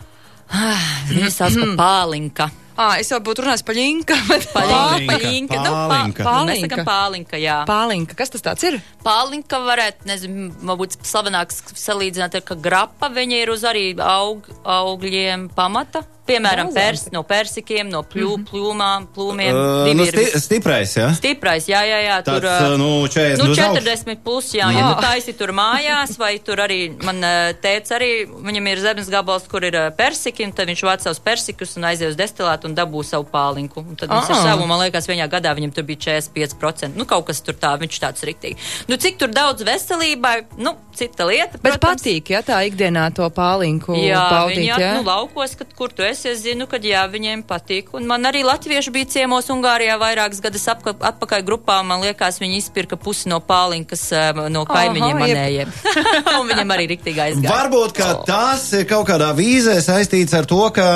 Viņa 1.10 1.32
sauc 1.34 1.56
par 1.64 1.72
pālinka. 1.80 2.50
Ā, 2.74 2.88
es 3.04 3.12
jau 3.12 3.20
būtu 3.22 3.44
runājis 3.46 3.62
par 3.68 3.76
Paļinka, 3.76 4.16
Palinka, 4.56 5.60
nu, 5.62 5.74
pā, 5.74 5.84
palinka. 5.92 6.24
mēs 6.24 6.26
Palinka. 6.26 6.70
sakam 6.70 6.88
pālinka, 6.88 7.38
jā. 7.42 7.58
Pālinka, 7.70 8.18
kas 8.18 8.34
tas 8.34 8.46
tāds 8.46 8.66
ir? 8.66 8.80
Pālinka 9.06 9.60
varētu, 9.62 10.08
nezinu, 10.10 10.48
varbūt 10.66 10.98
slavenāks 11.06 11.62
salīdzināt 11.78 12.40
ar, 12.40 12.46
ka 12.48 12.58
grapa 12.58 13.12
viņa 13.14 13.44
ir 13.44 13.54
uz 13.54 13.66
arī 13.70 13.92
aug, 14.02 14.48
augļiem 14.66 15.52
pamata. 15.54 16.02
Piemēram, 16.24 16.70
pers, 16.72 17.10
no 17.12 17.20
persikiem, 17.28 17.90
no 17.92 18.00
pļū, 18.08 18.30
plūmām, 18.48 19.10
plūmiem. 19.12 19.50
Uh, 19.52 19.90
nu, 19.92 20.06
ir 20.08 20.16
sti 20.16 20.40
stiprais, 20.40 20.94
jā. 20.96 21.10
Stiprais, 21.18 21.66
jā, 21.68 21.82
jā, 21.84 21.98
jā. 22.06 22.20
Tur, 22.24 22.40
Tāds, 22.46 22.78
nu, 22.80 22.88
40 23.12 23.42
nu, 23.42 23.50
uz 23.52 23.60
augšu. 23.60 23.82
40 23.84 24.22
plus, 24.24 24.52
jā, 24.56 24.70
ja 24.72 24.86
tu 24.94 25.02
taisi 25.04 25.34
tur 25.36 25.52
mājās, 25.58 26.14
vai 26.22 26.38
tur 26.40 26.62
arī, 26.64 26.78
man 27.04 27.20
tēts 27.60 27.92
arī, 27.98 28.08
viņam 28.30 28.70
ir 28.72 28.84
zemes 28.86 29.10
gabals, 29.12 29.50
kur 29.52 29.68
ir 29.68 29.76
persiki, 30.00 30.46
un 30.48 30.56
tad 30.56 30.72
viņš 30.72 30.84
vāc 30.88 31.04
savus 31.04 31.20
persikus 31.24 31.76
un 31.76 31.90
aizies 31.92 32.14
uz 32.14 32.20
destilātu 32.20 32.72
un 32.72 32.78
dabū 32.80 33.04
savu 33.04 33.28
pālinku. 33.34 33.84
Un 33.84 34.00
tad 34.00 34.08
viņš 34.14 34.32
ar 34.32 34.38
Ah. 34.40 34.46
savu, 34.54 34.66
man 34.72 34.80
liekas, 34.86 35.10
vienā 35.12 35.28
gadā 35.28 35.52
viņam 35.60 35.76
tur 35.76 35.84
bija 35.84 36.00
45%. 36.24 36.96
Nu, 36.96 37.04
kaut 37.10 37.26
kas 37.28 37.42
tur 37.44 37.60
tā, 37.60 37.74
viņš 37.84 38.00
tāds 38.00 38.24
riktīgi. 38.24 38.56
Nu, 38.88 38.96
cik 38.96 39.20
tur 39.20 39.28
daudz 39.28 39.60
veselībai, 39.68 40.46
nu, 40.64 40.78
cita 40.96 41.28
lieta. 41.28 41.60
Bet 41.60 41.76
protams. 41.82 42.00
patīk, 42.00 42.32
ja 42.32 42.40
tā 42.46 42.64
ikdienā 42.72 43.10
to 43.14 43.28
pālinku 43.34 43.92
Jā, 44.00 44.24
baudīt, 44.32 44.64
viņi 44.64 44.72
jā? 44.72 44.94
nu, 45.02 45.04
laukos, 45.04 45.56
kad, 45.60 45.68
kur 45.76 45.90
tu 45.90 46.04
esi, 46.06 46.12
es 46.30 46.42
zinu, 46.44 46.68
ka 46.70 46.78
jā, 46.84 47.02
viņiem 47.10 47.42
patīk. 47.48 47.92
Un 47.98 48.06
man 48.10 48.26
arī 48.30 48.44
latvieši 48.46 48.94
bija 48.94 49.10
ciemos 49.16 49.50
Ungārijā 49.54 49.96
vairākas 50.02 50.42
gadus 50.44 50.66
apka, 50.72 50.94
atpakaļ 51.10 51.46
grupā. 51.48 51.80
Man 51.88 52.04
liekas, 52.06 52.40
viņi 52.42 52.60
izpirka 52.62 53.00
pusi 53.02 53.32
no 53.32 53.40
pālinkas 53.44 54.06
eh, 54.14 54.42
no 54.54 54.66
kaimiņiem 54.70 55.22
manējiem. 55.24 55.74
un 56.40 56.52
viņam 56.52 56.76
arī 56.76 56.90
riktīgi 56.94 57.24
aizgāja. 57.28 57.54
Varbūt 57.54 57.96
ka 57.98 58.10
tas 58.28 58.68
ir 58.78 58.86
kaut 58.90 59.08
kādā 59.10 59.32
vīzē 59.38 59.80
saistīts 59.84 60.36
ar 60.38 60.50
to, 60.50 60.62
ka 60.76 60.90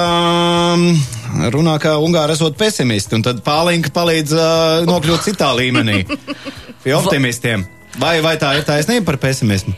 runā, 1.53 1.77
ka 1.81 1.97
Ungāri 2.03 2.37
esot 2.37 2.57
pesimisti, 2.59 3.17
un 3.17 3.25
tad 3.25 3.41
Pālinka 3.45 3.91
palīdz 3.95 4.35
uh, 4.37 4.85
nokļūt 4.87 5.25
citā 5.29 5.53
līmenī 5.57 6.03
pie 6.83 6.95
optimistiem. 6.97 7.65
Vai, 7.97 8.19
vai 8.21 8.35
tā 8.37 8.53
ir 8.59 8.65
taisnība 8.67 9.11
par 9.11 9.17
pesimismu? 9.25 9.73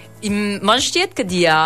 Man 0.66 0.82
šķiet, 0.84 1.16
ka 1.16 1.24
jā. 1.32 1.62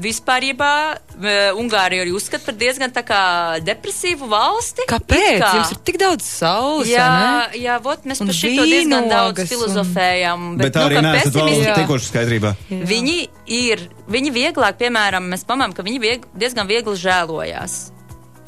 Vispārībā 0.00 0.72
eh, 0.96 1.50
Ungārija 1.58 2.04
arī 2.06 2.14
uzskata 2.16 2.46
par 2.48 2.56
diezgan 2.60 2.92
tā 2.94 3.02
kā 3.06 3.20
depresīvu 3.64 4.28
valsti. 4.30 4.86
Kāpēc? 4.90 5.42
Kā. 5.42 5.52
Jums 5.58 5.74
ir 5.74 5.80
tik 5.90 6.00
daudz 6.00 6.26
saules, 6.26 6.88
Jā, 6.90 7.06
ne? 7.52 7.60
jā, 7.60 7.76
vot 7.84 8.08
mēs 8.08 8.22
par 8.24 8.36
šito 8.36 8.64
diezgan 8.68 9.10
daudz 9.10 9.44
filozofējam. 9.50 10.50
Bet, 10.56 10.70
bet 10.70 10.76
tā 10.78 10.86
nu, 10.86 10.90
arī 10.90 11.04
neesat 11.04 11.36
vēl 11.36 11.52
Jā. 11.60 11.78
tikuši 11.82 12.12
skaidrībā. 12.12 12.54
Viņi 12.70 13.16
ir, 13.60 13.86
viņi 14.10 14.34
vieglāk, 14.34 14.80
piemēram, 14.80 15.28
mēs 15.34 15.44
pamanām, 15.48 15.76
ka 15.76 15.84
viņi 15.86 16.02
vieg, 16.02 16.28
diezgan 16.38 16.70
viegli 16.70 16.96
žēlojās. 17.00 17.80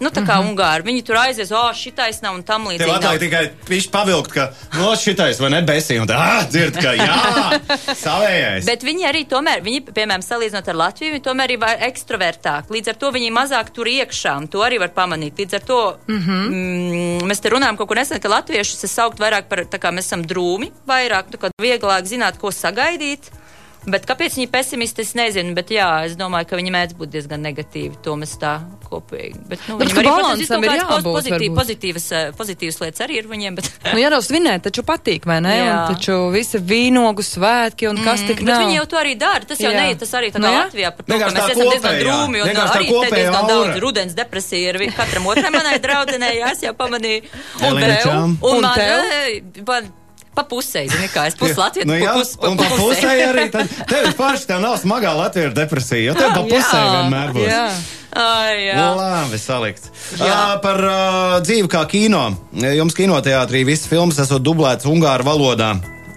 Nu, 0.00 0.08
tā 0.10 0.22
kā 0.24 0.40
mm 0.40 0.42
-hmm. 0.42 0.50
Ungāri, 0.50 0.82
viņi 0.82 1.02
tur 1.04 1.16
aizies, 1.16 1.50
oh, 1.52 1.72
šitais 1.74 2.22
nav 2.22 2.34
un 2.34 2.42
tam 2.42 2.64
Tev 2.64 2.72
līdzīgi. 2.72 2.86
nav. 2.86 2.96
atliek 3.04 3.20
tikai 3.20 3.50
viņš 3.68 3.90
pavilkt, 3.90 4.32
ka 4.32 4.52
no 4.72 4.96
šitais 4.96 5.40
vai 5.40 5.50
ne 5.50 5.62
besī, 5.62 6.00
un 6.00 6.08
tā, 6.08 6.16
ah, 6.16 6.44
dzird, 6.48 6.74
ka 6.82 6.92
jā, 6.94 7.60
savējais. 8.06 8.64
Bet 8.64 8.82
viņi 8.82 9.06
arī 9.06 9.24
tomēr, 9.28 9.62
viņi, 9.62 9.80
piemēram, 9.92 10.22
salīdzinot 10.22 10.68
ar 10.68 10.74
Latviju, 10.74 11.12
viņi 11.12 11.24
tomēr 11.24 11.50
ir 11.50 11.58
ekstravertāki. 11.88 12.72
Līdz 12.72 12.88
ar 12.88 12.94
to 12.94 13.10
viņi 13.10 13.30
mazāk 13.30 13.70
tur 13.72 13.86
iekšā, 13.86 14.36
un 14.36 14.48
to 14.48 14.58
arī 14.58 14.78
var 14.78 14.88
pamanīt. 14.88 15.38
Līdz 15.38 15.54
ar 15.54 15.60
to 15.60 15.98
mm 16.06 16.18
-hmm. 16.18 16.48
mm, 16.48 17.28
mēs 17.28 17.40
te 17.40 17.50
runājam 17.50 17.76
kaut 17.76 17.88
ko 17.88 17.94
nesen, 17.94 18.20
ka 18.20 18.28
latviešus 18.28 18.84
es 18.84 18.94
saukt 18.94 19.18
vairāk 19.20 19.42
par, 19.48 19.58
tā 19.58 19.78
kā 19.78 19.92
mēs 19.92 20.06
esam 20.06 20.24
drūmi, 20.24 20.72
vairāk, 20.86 21.24
tā 21.30 21.38
kā 21.38 21.50
vieglāk 21.62 22.04
zināt, 22.04 22.38
ko 22.38 22.48
sagaidīt. 22.48 23.41
Bet 23.86 24.04
kāpēc 24.06 24.36
viņi 24.38 24.46
pesimisti, 24.52 25.02
es 25.02 25.14
nezinu, 25.18 25.54
bet 25.58 25.70
jā, 25.74 25.88
es 26.06 26.12
domāju, 26.14 26.46
ka 26.52 26.56
viņi 26.56 26.70
mēdz 26.70 26.94
būt 26.94 27.10
diezgan 27.16 27.40
negatīvi, 27.42 27.96
to 28.04 28.14
mēs 28.20 28.36
tā 28.38 28.60
kopīgi. 28.86 29.40
Bet, 29.50 29.58
nu, 29.68 29.78
Bet 29.80 29.90
ka 29.96 30.04
balansam 30.06 30.62
ir 30.62 30.70
ir 30.70 30.78
jābūt, 30.78 31.06
pozitīv, 31.08 31.38
varbūt. 31.40 31.56
pozitīvas, 31.58 32.06
eh, 32.12 32.28
pozitīvas 32.38 32.78
lietas 32.82 33.00
arī 33.06 33.16
ir 33.18 33.26
viņiem, 33.26 33.56
bet, 33.58 33.70
Nu, 33.92 33.98
ja 33.98 34.10
nav 34.14 34.22
svinēt, 34.22 34.62
taču 34.68 34.84
patīk, 34.86 35.26
vai 35.26 35.40
ne? 35.40 35.54
Jā. 35.56 35.72
Un 35.88 35.94
taču 35.96 36.18
visi 36.30 36.58
vīnogu 36.58 37.24
svētki 37.26 37.88
un 37.90 37.98
kas 38.04 38.20
tik 38.20 38.36
bet 38.44 38.52
nav. 38.52 38.62
viņi 38.62 38.76
jau 38.78 38.86
to 38.86 38.96
arī 39.02 39.16
dara. 39.18 39.40
Tas 39.44 39.58
jau 39.58 39.72
Jā. 39.72 39.80
neiet, 39.82 39.98
tas 39.98 40.12
arī 40.14 40.30
tā 40.30 40.38
Nu 40.38 40.46
kā 40.46 40.52
jā. 40.52 40.60
Latvijā 40.66 40.90
par 40.96 41.02
to, 41.04 41.08
ka 41.08 41.12
Vienkārši 41.18 41.34
mēs 41.34 41.50
esam 41.50 41.70
diezgan 41.72 41.82
kopējā, 41.82 42.04
drūmi 42.04 42.42
un 42.42 42.48
tā 42.54 42.66
arī 42.76 42.86
te 42.86 43.16
diezgan 43.16 43.34
aura. 43.34 43.48
daudz 43.48 43.80
rudens 43.82 44.14
depresija 44.14 44.68
ir 44.70 44.92
katram 44.94 45.26
otram 45.26 45.52
manai 45.52 45.78
draudzenei, 45.82 46.38
jā, 46.38 46.52
es 46.52 46.62
jau 46.62 46.72
pamanīju. 46.74 47.22
Un, 47.62 47.82
un 47.82 48.32
Un 48.52 48.60
man, 48.62 48.78
tev? 48.78 49.64
man 49.66 49.92
Pa 50.34 50.42
pusē, 50.48 50.86
zini, 50.88 51.08
kā 51.12 51.26
es 51.28 51.34
pusi 51.36 51.52
latviešu, 51.60 51.86
Nu, 51.90 51.96
jā, 52.00 52.08
pa 52.08 52.12
pusi, 52.16 52.36
pa, 52.40 52.48
un 52.48 52.56
pa 52.56 52.68
pusē 52.72 53.10
arī. 53.26 53.42
Tad 53.52 53.68
tev 53.90 54.06
paši 54.16 54.46
tev 54.48 54.62
nav 54.64 54.78
smagā 54.80 55.10
latviešu 55.18 55.52
depresija, 55.58 56.06
jo 56.06 56.14
tev 56.16 56.30
pa 56.38 56.44
pusē 56.48 56.78
vienmēr 56.94 57.34
būs. 57.36 57.50
jā. 57.50 57.66
Ai, 58.12 58.56
jā. 58.66 58.86
Labi, 58.96 59.38
salikts. 59.40 59.88
Jā. 60.20 60.58
Par 60.64 60.80
uh, 60.84 61.36
dzīvi 61.44 61.68
kā 61.72 61.84
kino. 61.88 62.24
Jums 62.52 62.96
kinoteātrī 62.96 63.62
visas 63.64 63.88
filmas 63.88 64.18
esot 64.20 64.42
dublētas 64.44 64.88
ungāru 64.88 65.24
valodā. 65.24 65.70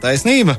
Taisnība? 0.03 0.57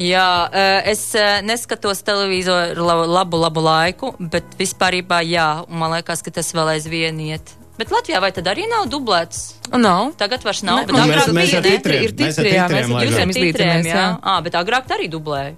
Jā, 0.00 0.48
es 0.90 1.12
neskatos 1.46 2.00
televizoru 2.02 2.82
la- 2.82 3.04
labu, 3.06 3.38
labu 3.38 3.60
laiku, 3.62 4.14
bet 4.18 4.56
vispārībā 4.58 5.20
jā, 5.22 5.64
man 5.68 5.92
liekas, 5.94 6.20
ka 6.24 6.32
tas 6.34 6.48
vēl 6.56 6.72
aizvien 6.76 7.20
iet. 7.20 7.52
Bet 7.78 7.90
Latvijā 7.90 8.20
vai 8.22 8.30
tad 8.30 8.46
arī 8.46 8.68
nav 8.70 8.86
dublēts? 8.92 9.54
Nav. 9.74 10.12
Tagad 10.20 10.44
vairs 10.46 10.62
nav, 10.62 10.76
Ne, 10.80 10.86
bet 10.86 10.94
mums 10.94 11.08
agrāk 11.08 11.26
mēs- 11.26 11.34
mēs 11.34 11.50
bija, 11.50 11.62
titriem- 11.66 12.02
ir 12.04 12.12
titri, 12.12 12.50
jā, 12.54 12.66
mēs 12.70 12.90
ar 12.94 13.06
titriem 13.06 13.30
izlīdzamies, 13.34 13.88
jā. 13.90 14.04
Ā, 14.22 14.34
bet 14.46 14.52
agrāk 14.60 14.86
arī 14.94 15.08
dublēja. 15.10 15.54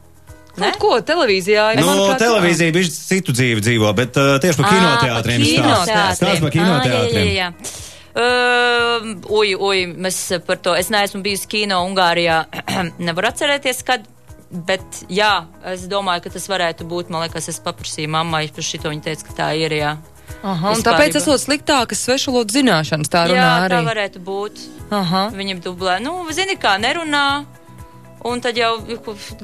Kaut 0.57 0.79
ko 0.81 0.90
televīzijā. 1.05 1.64
Nu, 1.76 1.85
manuprāt, 1.85 2.18
televīzija 2.22 2.72
bija 2.72 2.88
citu 2.88 3.33
dzīvi 3.37 3.61
dzīvo, 3.61 3.90
bet 3.94 4.16
uh, 4.16 4.38
tieši 4.40 4.57
par 4.62 4.70
kinoteātriem 4.72 5.42
Ā, 5.44 6.40
par 6.40 6.50
kinoteātriem. 6.55 7.26
Jā, 7.26 7.35
jā, 7.35 7.35
jā. 7.37 7.83
Uh, 8.16 9.12
uj, 9.29 9.50
uj, 9.61 9.83
mēs 10.00 10.18
par 10.46 10.57
to, 10.64 10.72
es 10.74 10.88
neesmu 10.88 11.20
bijusi 11.20 11.46
kino 11.52 11.83
Ungārijā, 11.85 12.46
nevaru 13.07 13.29
atcerēties, 13.29 13.83
kad, 13.85 14.07
bet 14.50 15.02
jā, 15.12 15.44
es 15.68 15.85
domāju, 15.92 16.24
ka 16.24 16.33
tas 16.38 16.48
varētu 16.48 16.87
būt, 16.88 17.11
man 17.12 17.26
liekas, 17.26 17.50
es 17.52 17.61
paprasīju 17.61 18.09
mammai 18.16 18.46
par 18.57 18.64
šito, 18.64 18.88
viņa 18.88 19.05
teica, 19.11 19.26
ka 19.29 19.37
tā 19.42 19.50
ir, 19.61 19.76
jā. 19.76 19.92
Aha, 20.47 20.75
tāpēc 20.87 21.17
esot 21.19 21.41
sliktākas 21.43 22.05
svešvalodu 22.07 22.55
zināšanas, 22.55 23.11
tā 23.11 23.27
runā 23.31 23.43
Jā, 23.43 23.69
tā 23.69 23.79
arī. 23.81 23.87
varētu 23.91 24.23
būt. 24.23 24.65
Aha. 24.95 25.29
Viņam 25.35 25.62
dublē, 25.65 26.01
nu, 26.05 26.19
zini, 26.35 26.55
kā 26.61 26.77
nerunā. 26.79 27.45
Un 28.27 28.41
tad 28.43 28.57
jau 28.59 28.73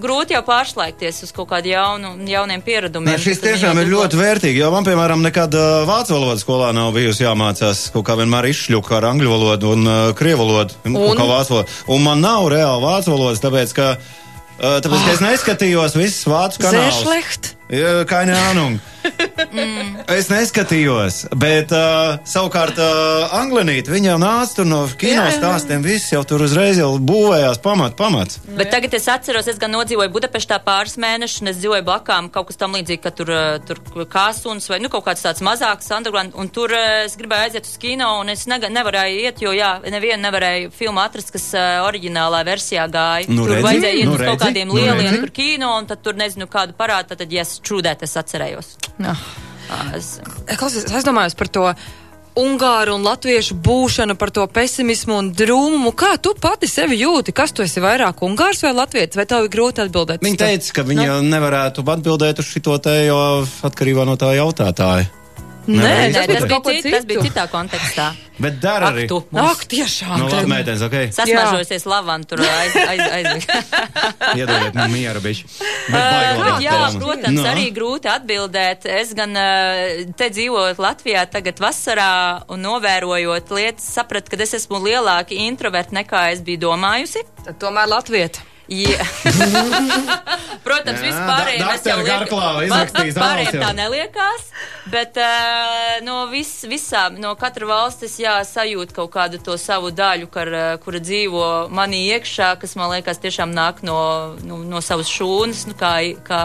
grūti 0.02 0.34
jau 0.34 0.40
pārslēgties 0.42 1.20
uz 1.22 1.30
kaut 1.36 1.46
kādu 1.52 1.70
jaunu, 1.70 2.16
jauniem 2.26 2.62
pieredumiem. 2.66 3.12
Nē, 3.12 3.18
šis 3.22 3.38
tiešām 3.44 3.78
ir 3.78 3.86
ļoti 3.92 4.18
vērtīgi, 4.18 4.58
jo 4.58 4.70
man, 4.74 4.82
piemēram, 4.86 5.22
nekad 5.22 5.54
uh, 5.54 5.84
vācu 5.86 6.16
valodas 6.16 6.42
skolā 6.42 6.72
nav 6.74 6.88
bijusi 6.96 7.22
jāmācās. 7.22 7.84
Kaut 7.94 8.08
kā 8.08 8.16
vienmēr 8.18 8.48
izšļūka 8.50 8.96
ar 8.98 9.06
angļu 9.12 9.30
valodu 9.30 9.70
un 9.76 9.86
uh, 9.86 10.00
krievu 10.18 10.42
valodu. 10.48 10.74
Un, 10.88 10.96
Un? 10.98 11.14
kā 11.20 11.28
vācu 11.30 11.54
valodu. 11.54 11.76
un 11.94 12.02
man 12.08 12.24
nav 12.24 12.48
reāli 12.50 12.82
vācu 12.82 13.14
valodas, 13.14 13.42
tāpēc, 13.44 13.74
ka, 13.76 13.86
uh, 14.00 14.80
tāpēc, 14.82 15.04
ka 15.06 15.14
es 15.14 15.22
neskatījos 15.28 15.94
visas 16.00 16.26
vācu 16.26 16.64
kanālus. 16.64 16.98
Zēršlecht. 17.04 17.52
Jā, 17.70 17.94
Keine 18.10 18.34
Ahnung. 18.48 18.80
Es 20.18 20.28
neskatījos, 20.32 21.22
bet 21.38 21.72
uh, 21.74 22.18
savukārt 22.28 22.78
uh, 22.80 23.34
Anglinīt, 23.38 23.90
viņa 23.90 24.12
jau 24.12 24.18
nāca 24.22 24.58
tur 24.58 24.68
no 24.68 24.82
kino 24.98 25.24
stāstiem, 25.34 25.84
viss 25.84 26.12
jau 26.12 26.22
tur 26.28 26.44
uzreiz 26.46 26.80
jau 26.80 26.90
būvējās 27.02 27.60
pamat, 27.64 27.96
pamats. 27.98 28.40
Bet 28.58 28.72
tagad 28.74 28.94
es 28.96 29.08
atceros, 29.10 29.48
es 29.50 29.60
gan 29.60 29.72
nodzīvoju 29.74 30.12
Budapeštā 30.14 30.58
pāris 30.64 30.98
mēnešus, 31.00 31.42
un 31.42 31.52
es 31.52 31.60
dzīvoju 31.60 31.86
blakām 31.86 32.30
kaut 32.32 32.50
kas 32.50 32.60
tam 32.60 32.76
līdzīgi, 32.76 33.02
ka 33.02 33.12
tur, 33.16 33.32
eh, 33.32 33.58
tur 33.66 33.80
kāsuns 34.10 34.68
vai 34.70 34.80
nu, 34.82 34.90
kaut 34.92 35.06
kāds 35.08 35.24
tāds 35.24 35.42
mazāks 35.44 35.90
underground, 35.94 36.36
un 36.38 36.50
tur 36.52 36.74
eh, 36.76 37.04
es 37.06 37.16
gribēju 37.20 37.48
aiziet 37.48 37.68
uz 37.68 37.76
kino, 37.82 38.10
un 38.20 38.32
es 38.32 38.46
nega, 38.50 38.70
nevarēju 38.72 39.22
iet, 39.26 39.42
jo, 39.44 39.54
jā, 39.56 39.74
nevienu 39.92 40.22
nevarēju 40.26 40.72
filmu 40.76 41.02
atrast, 41.02 41.32
kas 41.34 41.48
uh, 41.56 41.82
oriģinālā 41.86 42.42
versijā 42.46 42.86
gāja. 42.92 43.28
Nu, 43.28 43.46
tur 43.46 43.56
redzi, 43.56 43.66
vajadzēja 43.66 43.98
iet 43.98 44.08
nu, 44.08 44.14
uz 44.16 44.22
kaut 44.22 44.30
redzi, 44.30 44.44
kādiem 44.46 44.70
nu, 44.70 44.78
lieliem 44.78 45.20
tur 45.24 45.34
kino, 45.34 45.72
un 45.80 45.88
tad 45.90 46.02
tur 46.04 46.18
nezinu 46.18 46.48
kādu 46.50 46.76
parādu, 46.78 47.16
tad, 47.16 47.32
yes, 47.32 47.58
true 47.64 47.82
that 47.84 48.02
es 48.06 48.16
atcerējos. 48.20 48.76
Ah. 49.10 49.16
Ah, 49.72 49.90
Es, 49.96 50.18
Klausies, 50.58 50.84
es 50.84 50.92
aizdomājos 50.92 51.34
par 51.38 51.48
to. 51.48 51.66
Ungāru 52.36 52.94
un 52.96 53.02
latviešu 53.04 53.58
būšanu, 53.60 54.14
par 54.16 54.30
to 54.32 54.46
pesimismu 54.48 55.18
un 55.20 55.26
drūmumu. 55.36 55.90
Kā 55.92 56.14
tu 56.16 56.32
pati 56.40 56.64
sevi 56.68 56.96
jūti? 57.02 57.32
Kas 57.36 57.52
tu 57.52 57.60
esi 57.64 57.80
vairāk 57.84 58.22
ungārs 58.24 58.62
vai 58.64 58.72
latvietis? 58.72 59.18
Vai 59.20 59.26
tev 59.28 59.44
ir 59.44 59.50
grūti 59.52 59.84
atbildēt? 59.84 60.22
uz 60.22 60.24
Viņa 60.24 60.38
to? 60.40 60.46
teica, 60.48 60.72
ka 60.78 60.84
viņa 60.88 61.18
nevarētu 61.28 61.84
atbildēt 61.84 62.40
uz 62.40 62.48
šo 62.48 62.78
te, 62.80 62.94
jo 63.04 63.18
atkarībā 63.68 64.06
no 64.08 64.16
tā 64.16 64.32
jautātāja. 64.38 65.10
Nē, 65.62 65.78
Nevarēja 65.78 66.06
nē, 66.10 66.22
tas, 66.26 66.26
bija 66.42 66.48
kaut 66.50 66.64
ko 66.66 66.72
cit, 66.74 66.86
tas 66.90 67.04
bija 67.06 67.20
citā 67.22 67.42
kontekstā. 67.52 68.06
Bet 68.42 68.56
dara 68.58 68.88
Ak, 68.88 68.96
arī. 68.96 69.04
tu, 69.06 69.18
Ak, 69.22 69.32
mums 69.36 69.60
tiešām. 69.70 70.16
Nu, 70.18 70.26
labi, 70.32 70.48
meitenes, 70.50 70.82
ok. 70.82 70.96
sasmažojusies 71.14 71.84
lavanda, 71.86 72.26
tur 72.26 72.42
aiz, 72.42 72.74
aiz, 72.82 73.02
aiz. 73.14 73.46
Iedodiet 74.40 74.74
man 74.74 74.90
mieru, 74.90 75.22
bišķi. 75.22 75.46
Bet 75.92 76.00
Uh, 76.02 76.58
jā, 76.64 76.72
filma. 76.74 77.00
protams, 77.04 77.38
Nu. 77.38 77.44
arī 77.46 77.68
grūti 77.76 78.10
atbildēt. 78.10 78.86
Es 78.90 79.12
gan 79.14 79.34
te 80.18 80.28
dzīvojot 80.34 80.78
Latvijā, 80.82 81.26
tagad 81.30 81.62
vasarā 81.62 82.10
un 82.50 82.62
novērojot 82.66 83.50
lietas, 83.54 83.86
sapratu, 83.94 84.32
ka 84.34 84.42
es 84.42 84.54
esmu 84.58 84.82
lielāka 84.82 85.36
introverta 85.36 85.94
nekā 85.94 86.32
es 86.32 86.40
biju 86.42 86.58
domājusi. 86.66 87.22
Tad 87.44 87.58
tomēr 87.62 87.86
latvieta. 87.86 88.42
Jā. 88.70 89.04
Protams, 90.66 91.00
Jā, 91.02 91.08
vispārējiem 91.08 91.64
da- 91.66 91.72
jau 91.90 92.62
izrakstīs 92.66 93.16
pārējiem 93.18 93.58
tā 93.58 93.70
neliekās, 93.76 94.44
bet 94.92 95.18
uh, 95.20 95.98
no 96.06 96.26
vis, 96.30 96.52
visām, 96.70 97.18
no 97.20 97.34
katra 97.40 97.66
valstis, 97.68 98.14
jā, 98.22 98.38
sajūt 98.46 98.94
kaut 98.96 99.10
kādu 99.16 99.42
to 99.42 99.58
savu 99.60 99.90
daļu, 99.90 100.30
kar, 100.32 100.52
uh, 100.54 100.68
kura 100.84 101.02
dzīvo 101.02 101.48
manī 101.74 102.04
iekšā, 102.14 102.54
kas 102.62 102.76
man 102.78 102.94
liekas 102.94 103.20
tiešām 103.22 103.52
nāk 103.56 103.82
no, 103.86 103.98
nu, 104.46 104.62
no 104.62 104.80
savas 104.84 105.10
šūnas, 105.10 105.66
nu, 105.68 105.76
kā, 105.78 105.96
kā 106.22 106.42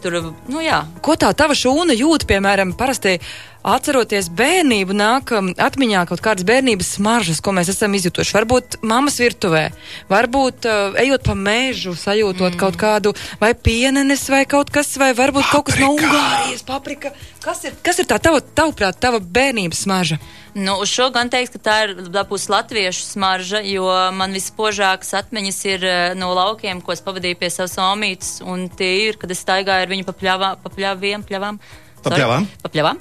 tur, 0.00 0.20
nu 0.48 0.64
jā. 0.64 0.80
Ko 1.04 1.18
tā 1.20 1.30
tava 1.36 1.56
šūna 1.58 1.96
jūt, 1.96 2.24
piemēram, 2.30 2.72
parasti 2.78 3.18
atceroties 3.64 4.28
bērnību, 4.36 4.94
nāk 4.96 5.32
um, 5.34 5.50
atmiņā 5.56 6.04
kaut 6.10 6.22
kādas 6.24 6.46
bērnības 6.46 6.94
smaržas, 6.98 7.40
ko 7.44 7.54
mēs 7.56 7.72
esam 7.72 7.96
izjutuši. 7.96 8.36
Varbūt 8.36 8.78
mammas 8.84 9.16
virtuvē, 9.22 9.64
varbūt 10.12 10.68
uh, 10.68 10.98
ejot 11.00 11.24
pa 11.24 11.36
mežu, 11.38 11.96
sajūtot 11.98 12.52
mm. 12.52 12.60
kaut 12.60 12.78
kādu 12.80 13.14
vai 13.40 13.54
pienenes 13.56 14.26
vai 14.30 14.44
kaut 14.48 14.72
kas, 14.74 14.94
vai 15.00 15.14
varbūt 15.16 15.48
paprika. 15.48 15.56
kaut 15.56 15.72
kas 15.72 15.80
no 15.80 15.92
Ungārijas, 15.96 16.64
paprika. 16.68 17.14
Kas 17.44 17.64
ir, 17.68 17.76
kas 17.84 17.98
ir 18.00 18.08
tā 18.08 18.16
tava, 18.22 18.40
tavuprāt, 18.40 18.96
tava 19.00 19.18
bērnības 19.20 19.84
smarža? 19.84 20.20
Nu, 20.54 20.76
uz 20.84 20.92
šo 20.92 21.08
gan 21.10 21.28
teiks, 21.32 21.50
ka 21.50 21.58
tā 21.58 21.76
ir 21.82 21.92
dabūs 22.14 22.46
latviešu 22.52 23.02
smarža, 23.08 23.58
jo 23.66 23.88
man 24.14 24.36
vispožākas 24.36 25.10
atmiņas 25.18 25.58
ir 25.66 25.86
eh, 25.88 26.02
no 26.14 26.30
laukiem, 26.36 26.78
ko 26.84 26.94
es 26.94 27.02
pavadīju 27.02 27.40
pie 27.40 27.50
savas 27.50 27.74
omītes, 27.82 28.36
un 28.46 28.68
tie 28.70 28.92
ir, 29.08 29.18
kad 29.18 29.34
es 29.34 29.42
staigāju 29.42 29.88
ar 29.88 29.90
viņu 29.90 30.06
pa 30.06 30.14
pļavā- 30.20 30.54
pa 30.62 30.72
pļaviem, 30.76 31.26
pļavām. 31.26 31.58
Pa 32.04 32.12
Sorry, 32.12 32.20
pļavām? 32.20 32.46
Pa 32.60 32.68
pļavām. 32.68 32.98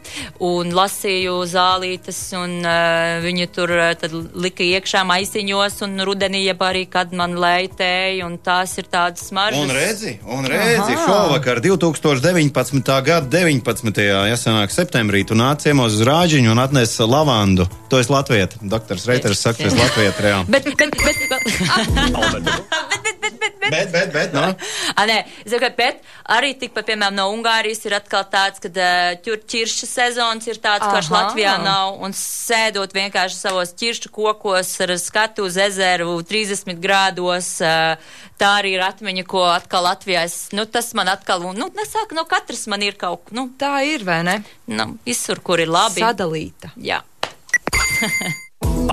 Un 0.48 0.70
lasīju 0.78 1.36
zālītes, 1.52 2.20
un 2.40 2.54
uh, 2.64 3.20
viņi 3.24 3.48
tur 3.52 3.74
uh, 3.76 3.90
tad 4.00 4.16
lika 4.16 4.64
iekšā 4.64 5.04
maisiņos, 5.10 5.82
un 5.84 6.06
rudenī, 6.08 6.46
ja 6.48 6.56
arī 6.64 6.86
kad 6.88 7.12
man 7.12 7.36
lētēja, 7.36 8.24
un 8.24 8.38
tās 8.40 8.78
ir 8.80 8.88
tādas 8.88 9.28
smaržas. 9.28 9.60
Un 9.60 9.76
redzi, 9.76 10.16
un 10.24 10.48
redzi, 10.48 10.96
šovakar, 11.04 11.60
2019. 11.66 12.96
gada 13.04 13.28
19. 13.28 14.04
jāsanāk 14.32 14.72
septembrī, 14.72 15.26
tu 15.28 15.36
nāc 15.36 15.68
ciemos 15.68 16.00
uz 16.00 16.08
rāģiņu 16.08 16.56
un 16.56 16.64
atnes 16.64 16.96
lavandu. 17.04 17.68
To 17.92 18.00
es 18.00 18.08
Latvijā. 18.10 18.48
Doktors 18.62 19.06
Reiters 19.10 19.44
saka, 19.44 19.66
tu 19.66 19.68
esi 19.68 19.84
Latvijā 19.84 20.16
reāli. 20.24 20.48
Bet, 20.54 20.64
bet, 20.72 20.96
bet, 20.96 21.28
bet, 21.28 22.48
Bet, 23.72 23.92
bet, 23.94 24.12
bet, 24.14 24.34
no. 24.36 24.50
A, 25.00 25.06
nē, 25.10 25.22
saku, 25.48 25.70
bet 25.78 26.04
arī 26.36 26.54
tikpat, 26.60 26.88
piemēram, 26.90 27.16
no 27.18 27.30
Ungārijas 27.34 27.84
ir 27.88 27.96
atkal 27.98 28.26
tāds, 28.32 28.62
ka 28.64 28.70
tur 29.24 29.40
ķiršu 29.40 29.90
sezons 29.90 30.50
ir 30.50 30.60
tāds, 30.64 30.88
Aha. 30.88 31.02
Latvijā 31.14 31.56
nav, 31.64 31.98
un 32.04 32.16
sēdot 32.18 32.94
vienkārši 32.96 33.40
savos 33.40 33.74
ķiršu 33.80 34.12
kokos 34.14 34.74
ar 34.84 34.96
skatu 35.02 35.48
uz 35.48 35.58
ezeru 35.62 36.18
30 36.28 36.80
grādos, 36.84 37.56
tā 37.62 38.52
arī 38.60 38.76
ir 38.78 38.86
atmiņa, 38.86 39.26
ko 39.30 39.46
atkal 39.52 39.88
Latvijā 39.88 40.26
es, 40.28 40.38
nu, 40.56 40.66
tas 40.66 40.92
man 40.98 41.12
atkal, 41.14 41.46
nu, 41.56 41.70
nesaka, 41.78 42.18
no 42.18 42.28
katras 42.30 42.66
man 42.72 42.84
ir 42.86 43.00
kaut, 43.00 43.32
nu, 43.32 43.50
Tā 43.60 43.78
ir, 43.88 44.04
vai 44.04 44.24
ne? 44.28 44.40
nu 44.68 44.94
visur, 45.06 45.40
kur 45.46 45.62
ir 45.62 45.72
labi. 45.72 46.02
Sadalīta. 46.04 46.74
Jā. 46.76 47.04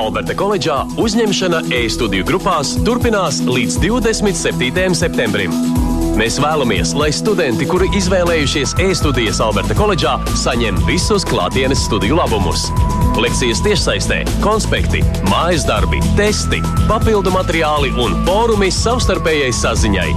Alberta 0.00 0.32
koledžā 0.32 0.78
uzņemšana 1.00 1.58
e-studiju 1.76 2.24
grupās 2.24 2.72
turpinās 2.86 3.42
līdz 3.44 3.74
27. 3.82 4.94
septembrim. 4.96 5.52
Mēs 6.16 6.38
vēlamies, 6.40 6.94
lai 6.96 7.10
studenti, 7.12 7.66
kuri 7.68 7.90
izvēlējušies 7.98 8.72
e-studijas 8.80 9.42
Alberta 9.44 9.76
koledžā, 9.76 10.14
saņem 10.40 10.78
visus 10.88 11.26
klātienes 11.28 11.82
studiju 11.84 12.16
labumus. 12.16 12.70
Lekcijas 13.20 13.60
tiešsaistē, 13.66 14.22
konspekti, 14.44 15.02
mājas 15.28 15.66
darbi, 15.68 16.00
testi, 16.16 16.62
papildu 16.88 17.32
materiāli 17.34 17.92
un 18.00 18.16
fórumi 18.28 18.70
savstarpējai 18.72 19.50
saziņai. 19.60 20.14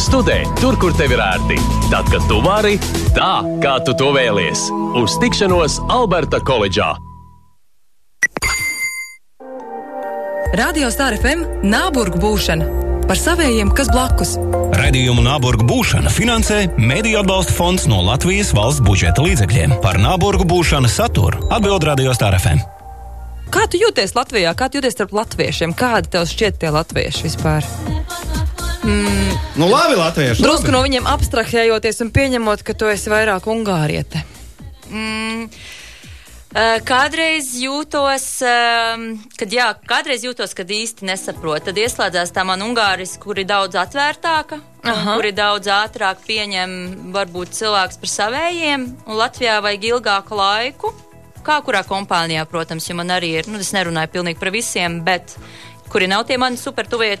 Studē 0.00 0.40
tur, 0.58 0.78
kur 0.80 0.96
tev 0.98 1.14
ir 1.14 1.22
ērti, 1.22 1.60
tad, 1.92 2.10
kad 2.10 2.26
tu 2.26 2.40
vari, 2.42 2.80
tā, 3.14 3.36
kā 3.62 3.76
tu 3.86 3.94
to 3.94 4.10
vēlies. 4.16 4.66
Uz 4.98 5.20
tikšanos 5.22 5.78
Alberta 5.92 6.42
koledžā! 6.42 6.96
Radio 10.54 10.90
Star 10.90 11.14
FM 11.14 11.44
Nāburgu 11.70 12.18
būšana 12.20 12.66
par 13.06 13.18
savējiem, 13.18 13.70
kas 13.74 13.88
blakus. 13.90 14.36
Radījumu 14.76 15.22
Nāburgu 15.24 15.64
būšana 15.66 16.10
finansē 16.14 16.60
Mēdīļu 16.78 17.20
atbalsta 17.22 17.54
fonds 17.54 17.86
no 17.90 18.00
Latvijas 18.06 18.52
valsts 18.54 18.82
budžeta 18.86 19.22
līdzekļiem. 19.24 19.76
Par 19.82 19.98
Nāburgu 20.02 20.46
būšanu 20.50 20.90
saturu 20.90 21.48
atbild 21.54 21.86
Radio 21.86 22.14
Star 22.14 22.36
FM. 22.38 22.62
kā 23.50 23.66
tu 23.70 23.78
jūties 23.82 24.14
Latvijā? 24.14 24.54
Kā 24.54 24.70
tu 24.70 24.78
jūties 24.78 24.94
starp 24.94 25.12
latviešiem? 25.12 25.74
Kādi 25.74 26.10
tev 26.14 26.26
šķiet 26.30 26.60
tie 26.62 26.70
latvieši 26.70 27.26
vispār? 27.26 27.66
Nu, 28.84 29.66
labi, 29.66 29.98
latvieši. 29.98 30.42
Drusku 30.42 30.70
no 30.70 30.82
viņiem 30.82 31.06
abstrahējoties 31.10 32.00
un 32.06 32.10
pieņemot, 32.14 32.62
ka 32.62 32.74
tu 32.74 32.86
esi 32.90 33.10
vairāk 33.10 33.46
ungāriete. 33.50 34.22
Mm. 34.90 35.50
Uh, 36.50 36.80
Kādreiz 36.82 37.52
jūtos, 37.62 38.24
um, 38.42 39.04
kad, 39.38 39.52
jā, 39.54 39.68
kādreiz 39.86 40.24
jūtos, 40.26 40.50
kad 40.58 40.66
īsti 40.66 41.06
nesaprotu. 41.06 41.68
Tad 41.68 41.78
ieslēdzās 41.78 42.32
tā 42.34 42.42
man 42.42 42.64
ungāris, 42.66 43.12
kur 43.22 43.38
ir 43.38 43.46
daudz 43.46 43.78
atvērtāka, 43.78 44.58
kur 44.82 45.28
ir 45.28 45.36
daudz 45.38 45.70
ātrāk 45.70 46.24
pieņem 46.26 46.72
varbūt 47.14 47.54
cilvēks 47.54 48.00
par 48.02 48.12
savējiem. 48.16 48.88
Un 49.06 49.20
Latvijā 49.20 49.60
vajag 49.62 49.86
ilgāku 49.92 50.40
laiku, 50.40 50.90
kā 51.46 51.60
kurā 51.62 51.84
kompānijā, 51.86 52.42
protams, 52.50 52.90
jo 52.90 52.98
man 52.98 53.14
arī 53.14 53.36
ir, 53.38 53.50
nu, 53.52 53.62
es 53.62 53.70
nerunāju 53.76 54.10
pilnīgi 54.16 54.42
par 54.42 54.50
visiem, 54.50 54.98
bet 55.06 55.36
kuri 55.86 56.10
nav 56.10 56.26
tie 56.26 56.40
mani 56.40 56.58
super 56.58 56.90
tuvie 56.90 57.14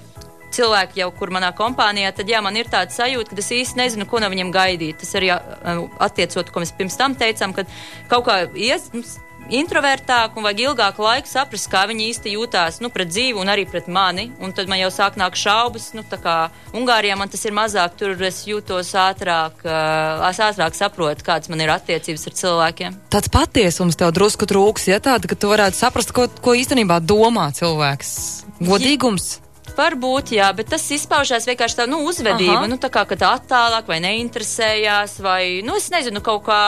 cilvēki 0.56 1.02
jau, 1.02 1.10
kur 1.16 1.32
manā 1.34 1.52
kompānijā, 1.56 2.12
tad 2.16 2.30
jā, 2.30 2.42
man 2.44 2.58
ir 2.58 2.70
tāda 2.70 2.94
sajūta, 2.94 3.34
ka 3.34 3.42
es 3.42 3.50
īsti 3.60 3.80
nezinu, 3.80 4.08
ko 4.10 4.22
no 4.22 4.30
viņiem 4.32 4.52
gaidīt. 4.54 5.00
Tas 5.02 5.16
arī 5.18 5.32
uh, 5.34 5.82
attiecot, 6.02 6.52
ko 6.52 6.62
mēs 6.62 6.76
pirms 6.76 6.98
tam 7.00 7.16
teicām, 7.18 7.56
ka 7.56 7.66
kaut 8.10 8.28
kā 8.28 8.42
ies, 8.54 8.90
nu, 8.94 9.04
introvertāk 9.50 10.36
un 10.36 10.44
vajag 10.46 10.62
ilgāku 10.68 11.04
laiku 11.04 11.30
saprast, 11.30 11.68
kā 11.70 11.82
viņi 11.90 12.08
īsti 12.12 12.34
jūtās 12.36 12.80
nu, 12.84 12.90
pret 12.92 13.10
dzīvi 13.10 13.38
un 13.40 13.50
arī 13.50 13.66
pret 13.68 13.88
mani. 13.90 14.28
Un 14.42 14.54
tad 14.56 14.70
man 14.70 14.80
jau 14.80 14.90
sāk 14.94 15.18
nākt 15.20 15.40
šaubas, 15.40 15.90
nu, 15.96 16.04
tā 16.06 16.20
kā 16.22 16.36
Ungārijā 16.76 17.16
man 17.18 17.30
tas 17.32 17.42
ir 17.46 17.54
mazāk, 17.56 17.96
tur 17.98 18.14
es 18.26 18.42
jūtos 18.48 18.92
ātrāk, 18.98 19.64
uh, 19.66 20.22
es 20.30 20.40
ātrāk 20.44 20.78
saprotu, 20.78 21.26
kādas 21.26 21.50
man 21.52 21.62
ir 21.64 21.72
attiecības 21.74 22.28
ar 22.30 22.38
cilvēkiem. 22.42 22.98
Tāds 23.12 23.32
patiesums 23.32 23.98
tev 23.98 24.14
drusku 24.16 24.48
trūks, 24.50 24.88
ja 24.92 25.00
tāda, 25.02 25.30
ka 25.30 25.38
tu 25.38 25.50
varētu 25.50 25.78
saprast, 25.78 26.14
ko, 26.16 26.28
ko 26.42 26.56
īstenībā 26.58 27.00
domā 27.02 27.50
cilvēks. 27.56 28.16
Godīgums. 28.60 29.38
Varbūt, 29.80 30.34
jā, 30.36 30.48
bet 30.56 30.68
tas 30.74 30.82
izpaužās 30.92 31.46
vienkārši 31.48 31.78
tā, 31.78 31.86
nu, 31.88 32.02
uzvedība, 32.10 32.64
Aha. 32.64 32.68
nu, 32.68 32.76
tā 32.80 32.90
kā, 32.92 33.06
ka 33.08 33.16
tā 33.16 33.30
attālāk 33.38 33.88
vai 33.88 34.00
neinteresējās, 34.04 35.20
vai, 35.24 35.42
nu, 35.64 35.78
es 35.80 35.88
nezinu, 35.92 36.20
kaut 36.24 36.44
kā, 36.50 36.60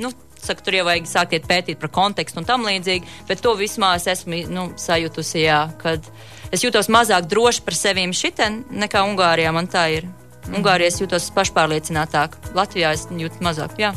nu, 0.00 0.12
saka, 0.40 0.64
tur 0.64 0.78
jau 0.78 0.86
vajag 0.88 1.10
sākt 1.10 1.48
pētīt 1.50 1.80
par 1.82 1.92
kontekstu 1.92 2.40
un 2.40 2.48
tam 2.48 2.64
līdzīgi, 2.64 3.12
bet 3.28 3.42
to 3.44 3.52
vismaz 3.58 4.06
esmu, 4.08 4.40
nu, 4.52 4.70
sajutusi, 4.80 5.42
jā, 5.44 5.66
kad 5.82 6.08
es 6.54 6.64
jūtos 6.64 6.88
mazāk 6.92 7.28
droši 7.28 7.64
par 7.66 7.76
sevīm 7.76 8.16
šitien, 8.16 8.62
nekā 8.84 9.04
Ungārijā 9.04 9.52
man 9.52 9.68
tā 9.68 9.88
ir. 9.98 10.08
Ungārijā 10.46 10.94
es 10.94 11.00
jūtos 11.02 11.28
pašpārliecinātāk, 11.36 12.38
Latvijā 12.56 12.94
es 12.96 13.08
jūtu 13.10 13.44
mazāk, 13.44 13.76
jā. 13.82 13.92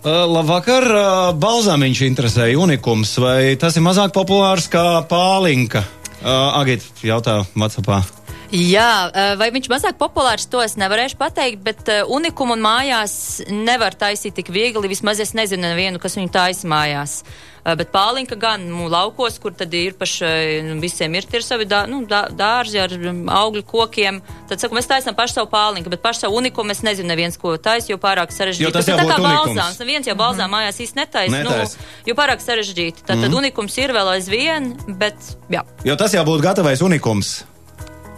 Uh, 0.00 0.24
labvakar, 0.30 0.84
uh, 0.94 1.06
balzāmiņš 1.36 2.04
interesēja 2.06 2.60
unikums, 2.60 3.18
vai 3.20 3.56
tas 3.60 3.74
ir 3.76 3.84
mazāk 3.84 4.14
populārs 4.16 4.70
kā 4.72 5.02
pālinka? 5.08 5.82
Uh, 6.20 6.52
Agit, 6.60 6.84
jautā 7.00 7.38
Whatsappā. 7.56 8.02
Jā, 8.50 9.10
eh, 9.14 9.36
vai 9.38 9.50
viņš 9.54 9.68
mazāk 9.70 9.98
populārs, 9.98 10.48
to 10.50 10.58
es 10.62 10.74
nevarēšu 10.74 11.14
pateikt, 11.20 11.62
bet 11.62 11.86
eh, 11.88 12.02
unikumu 12.02 12.56
un 12.56 12.64
mājās 12.64 13.12
nevar 13.46 13.94
taisīt 13.94 14.34
tik 14.34 14.50
viegli. 14.50 14.90
Vismaz 14.90 15.20
es 15.22 15.36
nezinu 15.38 15.68
nevienu, 15.68 16.00
kas 16.02 16.18
viņu 16.18 16.32
taisa 16.34 16.66
mājās. 16.66 17.20
Eh, 17.22 17.76
Bet 17.78 17.92
pālinka 17.94 18.34
gan 18.40 18.64
nu, 18.66 18.88
laukos, 18.90 19.38
kur 19.38 19.54
tad 19.54 19.70
ir 19.76 19.94
paši, 19.94 20.62
nu, 20.66 20.80
visiem 20.82 21.14
ir 21.14 21.28
tie 21.30 21.42
savi 21.46 21.68
dā, 21.68 21.84
nu, 21.86 22.00
dā, 22.10 22.24
dārzi 22.34 22.80
ar 22.82 22.90
augļu 22.90 23.62
kokiem. 23.70 24.18
Tad 24.50 24.64
saku, 24.64 24.74
mēs 24.74 24.90
taisām 24.90 25.14
pašu 25.14 25.38
savu 25.38 25.50
pālinku, 25.52 25.92
bet 25.92 26.02
pašu 26.02 26.24
savu 26.24 26.40
unikumu 26.40 26.74
es 26.74 26.82
nezinu 26.82 27.12
neviens, 27.12 27.38
ko 27.38 27.54
taisa, 27.54 27.92
jo 27.92 28.00
pārāk 28.02 28.34
sarežģīti. 28.34 28.66
Jo 28.66 28.74
tas 28.74 28.88
ir 28.88 28.96
jau 28.96 29.04
tā 29.04 29.06
kā 29.12 29.20
unikums. 29.20 29.54
balzāms. 29.54 29.78
Neviens 29.84 30.10
jau 30.10 30.16
balzām 30.18 30.50
mājās 30.50 30.82
īsti 30.82 30.98
netaisa, 30.98 31.36
Netaisa. 31.36 31.78
nu, 31.78 32.10
jo 32.10 32.18
pārāk 32.18 32.42
sarežģīti. 32.42 33.06
Tad, 33.06 33.22
tad 33.22 33.38
unikums 33.44 33.78
ir 33.78 33.94
vēl 33.94 34.16
aizvien, 34.16 34.72
bet 34.98 35.36
jā. 35.52 35.62
Jo 35.86 35.94
tas 36.00 36.18
jau 36.18 36.26
būtu 36.26 36.42
gatavais 36.48 36.82
unikums. 36.82 37.44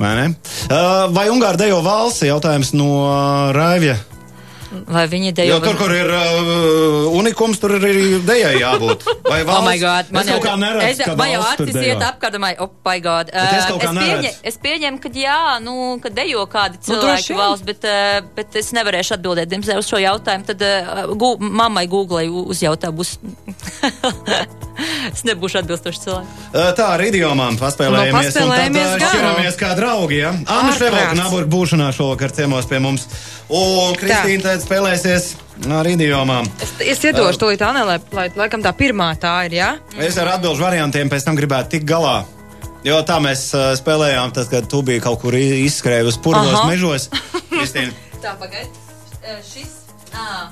Vai, 0.02 0.32
vai 1.14 1.28
Ungāri 1.30 1.60
dejo 1.62 1.82
valsi? 1.84 2.26
Jautājums 2.26 2.74
no 2.74 2.88
Raivja. 3.54 4.00
Vai 4.92 5.04
viņi 5.10 5.32
dejo? 5.36 5.56
Jo 5.56 5.58
tur, 5.62 5.76
kur 5.76 5.92
ir 5.92 6.08
uh, 6.08 7.08
unikums, 7.18 7.60
tur 7.60 7.74
ir 7.76 7.84
arī 7.88 8.04
dejai 8.24 8.54
jābūt. 8.60 9.04
Vai 9.26 9.42
valsts? 9.48 9.58
Oh 9.58 9.66
my 9.66 9.76
God, 9.82 10.12
es 10.12 10.30
kaut 10.30 10.46
kā 10.46 10.54
neredzu, 10.60 11.04
es, 11.04 11.12
man 11.18 11.32
jau 11.32 11.42
valsts 11.42 11.64
acis 11.66 11.80
iet 11.82 12.04
apkārt, 12.06 12.36
domāju, 12.36 12.66
oh, 12.66 12.72
my 12.88 12.98
God. 13.04 13.32
Es 13.32 13.42
Uh, 13.42 13.78
kā 13.82 13.90
es, 13.90 13.96
pieņem, 13.98 14.38
es 14.50 14.58
pieņemu, 14.62 15.00
ka 15.02 15.12
jā, 15.16 15.38
nu, 15.64 15.74
ka 16.02 16.12
dejo 16.14 16.44
kādi 16.50 16.80
Nu, 16.80 16.84
cilvēki 16.88 17.34
nu, 17.34 17.38
valsts, 17.40 17.66
bet, 17.68 17.86
uh, 17.88 18.30
bet 18.36 18.58
es 18.60 18.72
nevarēšu 18.76 19.16
atbildēt, 19.18 19.50
diemžēl, 19.52 19.82
uz 19.82 19.88
šo 19.90 20.00
jautājumu. 20.02 20.48
Tad 20.48 20.64
uh, 20.66 21.12
gu, 21.18 21.34
mammai 21.42 21.84
Google 21.90 22.24
uzjautā 22.30 22.92
būs. 22.94 23.16
es 25.12 25.24
nebūšu 25.28 25.60
atbilstošs 25.62 26.02
cilvēks. 26.06 26.40
Uh, 26.52 26.70
Tā 26.76 26.88
ar 26.96 27.04
idiomām 27.04 27.58
paspēlējamies. 27.60 28.12
Nu, 28.12 28.18
un 28.18 28.24
tad, 28.24 28.32
paspēlējamies 28.32 28.90
uh. 28.96 29.06
Šķiramies 29.12 29.60
kā 29.60 29.72
draugi. 29.78 30.20
Ja? 30.22 30.32
Anna 30.32 30.72
Ševalka 30.76 31.02
Ārprāts. 31.02 31.20
Naburga 31.20 31.52
būšanā 31.52 31.88
šovakar 31.96 32.34
ciemos 32.34 32.68
pie 32.70 32.80
mums. 32.82 33.06
Un 33.52 33.96
Kristīna 34.00 34.54
tad 34.62 34.68
spēlēsies 34.68 35.24
ar 35.74 35.88
idiomām. 35.90 36.46
Es, 36.62 36.72
es 36.94 37.02
iedošu 37.08 37.40
to 37.40 37.50
līdz 37.50 37.64
Anē, 37.66 37.82
lai, 37.86 37.98
lai 38.14 38.28
laikam 38.38 38.62
tā 38.62 38.72
pirmā 38.76 39.12
tā 39.20 39.34
ir, 39.48 39.58
jā? 39.58 39.70
Es 39.98 40.18
ar 40.20 40.36
atbildžu 40.36 40.62
variantiem 40.62 41.10
pēc 41.10 41.26
tam 41.26 41.38
gribētu 41.38 41.76
tikt 41.76 41.88
galā. 41.88 42.22
Jo 42.86 42.98
tā 43.06 43.18
mēs 43.22 43.48
spēlējām, 43.78 44.32
tad, 44.34 44.48
kad 44.50 44.66
tu 44.70 44.82
biji 44.86 45.02
kaut 45.02 45.20
kur 45.22 45.34
izskrējusi 45.38 46.22
purvos 46.22 46.64
mežos. 46.70 47.08
Tā, 48.22 48.36
pagaid. 48.38 48.70
Šis. 49.42 49.80
Ah. 50.14 50.50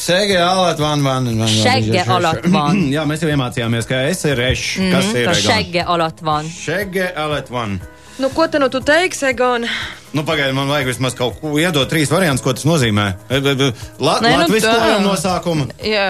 Sēge, 0.00 0.38
alat, 0.40 0.78
van, 0.80 1.02
van, 1.04 1.26
van. 1.28 1.40
van, 1.42 1.50
Šege, 1.52 2.00
alat, 2.08 2.46
van. 2.48 2.78
Jā, 2.94 3.04
mēs 3.08 3.24
jau 3.24 3.28
iemācījāmies, 3.32 3.88
ka 3.88 4.00
es 4.08 4.24
ir 4.28 4.40
eš. 4.46 4.66
Kas 4.92 5.10
ir? 5.12 5.26
Tā 5.28 5.34
Egon? 5.34 5.42
šege 5.44 5.84
olatvan. 5.92 6.48
Šege, 6.48 7.10
alat, 7.26 7.52
van. 7.52 7.76
Nu, 8.20 8.28
ko 8.34 8.46
te 8.52 8.58
nu 8.60 8.68
tu 8.68 8.80
teiksi, 8.84 9.30
Egon? 9.32 9.64
Nu, 10.12 10.24
pagaidiet, 10.26 10.54
man 10.54 10.68
vajag 10.68 10.90
vismaz 10.90 11.14
kaut 11.16 11.38
ko 11.40 11.54
iedot 11.60 11.88
trīs 11.88 12.10
variantus, 12.12 12.44
ko 12.44 12.52
tas 12.52 12.66
nozīmē. 12.68 13.06
E, 13.30 13.38
e, 13.40 13.54
e, 13.54 13.70
La, 14.02 14.18
Nē, 14.20 14.32
nu 14.34 14.42
Latvijas 14.42 14.66
tā. 14.66 14.72
plānojuma 14.76 15.04
nosaukumu. 15.06 15.68
Jā, 15.86 16.08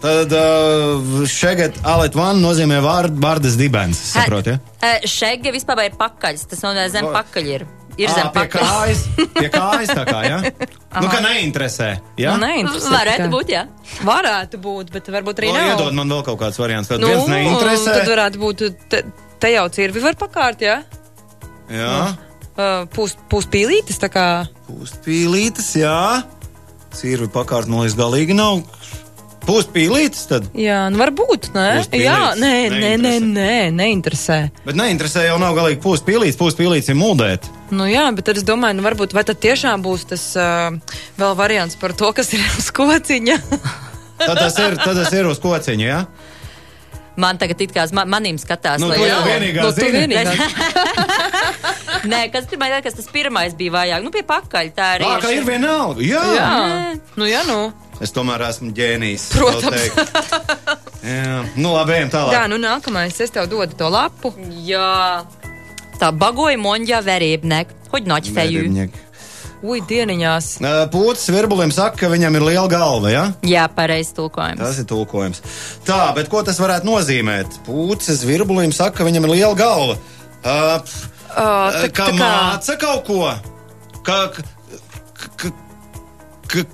Tad 0.00 0.32
uh, 0.32 1.26
šeit 1.28 1.76
alet 1.84 2.14
van 2.16 2.38
nozīmē 2.40 2.78
vārd, 2.80 3.18
vārdas 3.20 3.58
dibens. 3.60 3.98
Saprotiet? 4.14 4.62
Ja? 4.80 4.94
Šege 5.04 5.52
vispār 5.52 5.82
ir 5.90 5.98
pakaļs. 6.00 6.46
Tas 6.48 6.62
nozīmē 6.64 6.86
zem 6.88 7.10
pakaļ 7.12 7.50
ir. 7.52 7.66
Ir 8.00 8.08
Ā, 8.08 8.14
zem 8.16 8.30
pie 8.32 8.46
pakaļ. 8.46 8.62
kājas, 8.64 9.02
pie 9.36 9.50
kājas 9.58 9.90
tā 9.92 10.04
kā, 10.08 10.22
ja? 10.24 10.38
nu, 10.40 11.10
ka 11.12 11.18
neinteresē, 11.20 11.88
ja? 12.22 12.32
nu, 12.32 12.46
neinteresē. 12.46 12.94
Varētu 12.94 13.26
tikai. 13.26 13.32
būt, 13.34 13.52
jā. 13.52 13.66
Varētu 14.08 14.60
būt, 14.64 14.92
bet 14.94 15.10
varbūt 15.12 15.42
arī 15.42 15.50
Nu, 15.52 15.58
nav. 15.58 15.68
iedod 15.74 15.98
man 16.00 16.14
vēl 16.16 16.24
kaut 16.30 16.40
kāds 16.46 16.62
variants. 16.62 16.88
Tad 16.88 17.04
nu, 17.04 17.10
viens 17.12 17.28
neinteresē. 17.28 17.98
tad 18.00 18.08
varētu 18.14 18.40
būt, 18.40 18.64
te, 18.88 19.02
te 19.42 19.52
jau 19.52 19.66
cirvi 19.76 20.00
var 20.06 20.16
pakārt, 20.22 20.64
jā? 20.64 20.78
Jā, 21.70 22.16
Uh, 22.60 22.82
pūst, 22.92 23.16
pūst 23.30 23.48
pīlītis, 23.48 23.96
tā 24.02 24.10
kā. 24.12 24.24
pūst 24.66 24.98
pīlītes, 25.06 25.68
jā. 25.80 26.20
Sirvi 26.92 27.28
pakārt 27.32 27.70
no 27.70 27.84
līdz 27.86 27.94
galīgi 27.96 28.34
nav. 28.36 28.58
Pūst 29.46 29.70
pīlītes 29.72 30.26
tad. 30.28 30.48
Jā, 30.58 30.82
nu 30.92 30.98
varbūt, 31.00 31.46
nē? 31.54 31.68
Pīlītis. 31.88 32.02
Jā, 32.04 32.18
nē, 32.36 32.50
nē, 32.74 32.74
nē, 32.74 32.90
Neinteresē. 32.98 33.30
nē, 33.38 33.54
neinteresē. 33.78 34.38
Bet 34.66 34.76
neinteresē 34.76 35.24
jau 35.30 35.38
nav 35.40 35.54
galīgi 35.56 35.80
pūst 35.80 36.04
pīlītes. 36.04 36.36
Pūst 36.42 36.58
pīlītes 36.60 36.90
ir 36.92 36.98
muldēt. 37.00 37.48
Nu 37.72 37.86
jā, 37.88 38.04
bet 38.18 38.28
tad 38.28 38.36
es 38.42 38.44
domāju, 38.44 38.76
nu 38.76 38.84
varbūt, 38.84 39.14
vai 39.16 39.24
tad 39.30 39.40
tiešām 39.40 39.80
būs 39.86 40.04
tas 40.10 40.26
uh, 40.36 40.74
vēl 41.22 41.38
variants 41.38 41.78
par 41.80 41.94
to, 41.96 42.12
kas 42.12 42.34
ir 42.36 42.44
uz 42.58 42.68
kociņa. 42.76 43.38
Tad 44.20 44.36
tas 44.36 44.58
ir, 44.60 44.76
tad 44.76 44.98
tas 45.00 45.14
ir 45.16 45.30
uz 45.30 45.40
kociņa, 45.40 45.86
jā? 45.86 46.02
Man 47.20 47.38
tagad 47.40 47.60
it 47.60 47.72
kā 47.76 47.84
uz 47.86 47.92
ma 47.96 48.06
manīm 48.08 48.38
skatās. 48.40 48.80
Nu, 48.80 48.88
lai- 48.90 48.96
tu 49.00 49.04
jau 49.08 49.20
vienīgā 49.26 49.64
Nu, 49.66 49.70
tu 49.76 49.84
zini. 49.84 50.06
vienīgā. 50.08 50.48
Nē, 52.10 52.20
kas 52.32 52.46
pirmais, 52.48 52.78
kas 52.84 52.96
tas 52.96 53.08
pirmais 53.12 53.54
bija 53.58 53.74
vajag? 53.74 54.04
Nu, 54.06 54.10
pie 54.14 54.22
pakaļ 54.26 54.70
tā 54.76 54.86
arī. 54.96 55.04
Tā 55.10 55.20
kā 55.24 55.32
ir 55.36 55.44
vienalga. 55.48 56.00
Jā. 56.04 56.22
jā. 56.36 56.48
Jā, 56.48 56.94
nu 57.20 57.28
jā, 57.28 57.42
nu. 57.48 57.58
Es 58.00 58.14
tomēr 58.16 58.40
esmu 58.48 58.70
ģēnijs. 58.76 59.26
Protams. 59.34 59.90
Jā, 61.04 61.42
nu 61.60 61.74
labi, 61.74 61.98
ejam 61.98 62.10
tālāk. 62.14 62.32
Jā, 62.38 62.46
nu 62.48 62.56
nākamais, 62.62 63.20
es 63.20 63.34
tev 63.34 63.50
dodu 63.52 63.76
to 63.76 63.90
lapu. 63.92 64.32
Jā. 64.64 65.26
Tā 66.00 66.08
bagoja 66.16 66.56
monģa 66.60 67.02
verībnek. 67.04 67.76
Hoď 67.92 68.08
noķi 68.08 68.32
feju. 68.36 68.62
Veribņek. 68.64 68.98
Ui, 69.60 69.82
dieniņās. 69.84 70.46
Pūcis 70.92 71.28
virbulim 71.34 71.72
saka, 71.74 71.98
ka 72.00 72.08
viņam 72.08 72.38
ir 72.38 72.46
liela 72.48 72.68
galva, 72.72 73.10
ja? 73.12 73.24
Jā, 73.44 73.66
pareizi 73.76 74.14
tulkojums. 74.16 74.62
Tas 74.62 74.80
ir 74.80 74.88
tulkojums. 74.88 75.42
Tā, 75.84 76.00
bet 76.16 76.30
ko 76.32 76.40
tas 76.46 76.60
varētu 76.62 76.88
nozīmēt? 76.88 77.60
Pūcis 77.68 78.24
virbulim 78.24 78.72
saka, 78.72 79.02
ka 79.02 79.08
viņam 79.08 79.28
ir 79.28 79.34
liela 79.36 79.56
galva. 79.58 79.98
Uh, 80.40 80.80
Uh, 81.30 81.70
tā, 81.70 81.88
kā 81.94 82.06
tā 82.10 82.14
kā, 82.18 82.28
māca 82.28 82.74
kaut 82.80 83.04
ko? 83.06 83.18
Ka, 84.02 84.16
ka, 84.34 85.28
ka, 85.38 85.50
ka, 86.50 86.64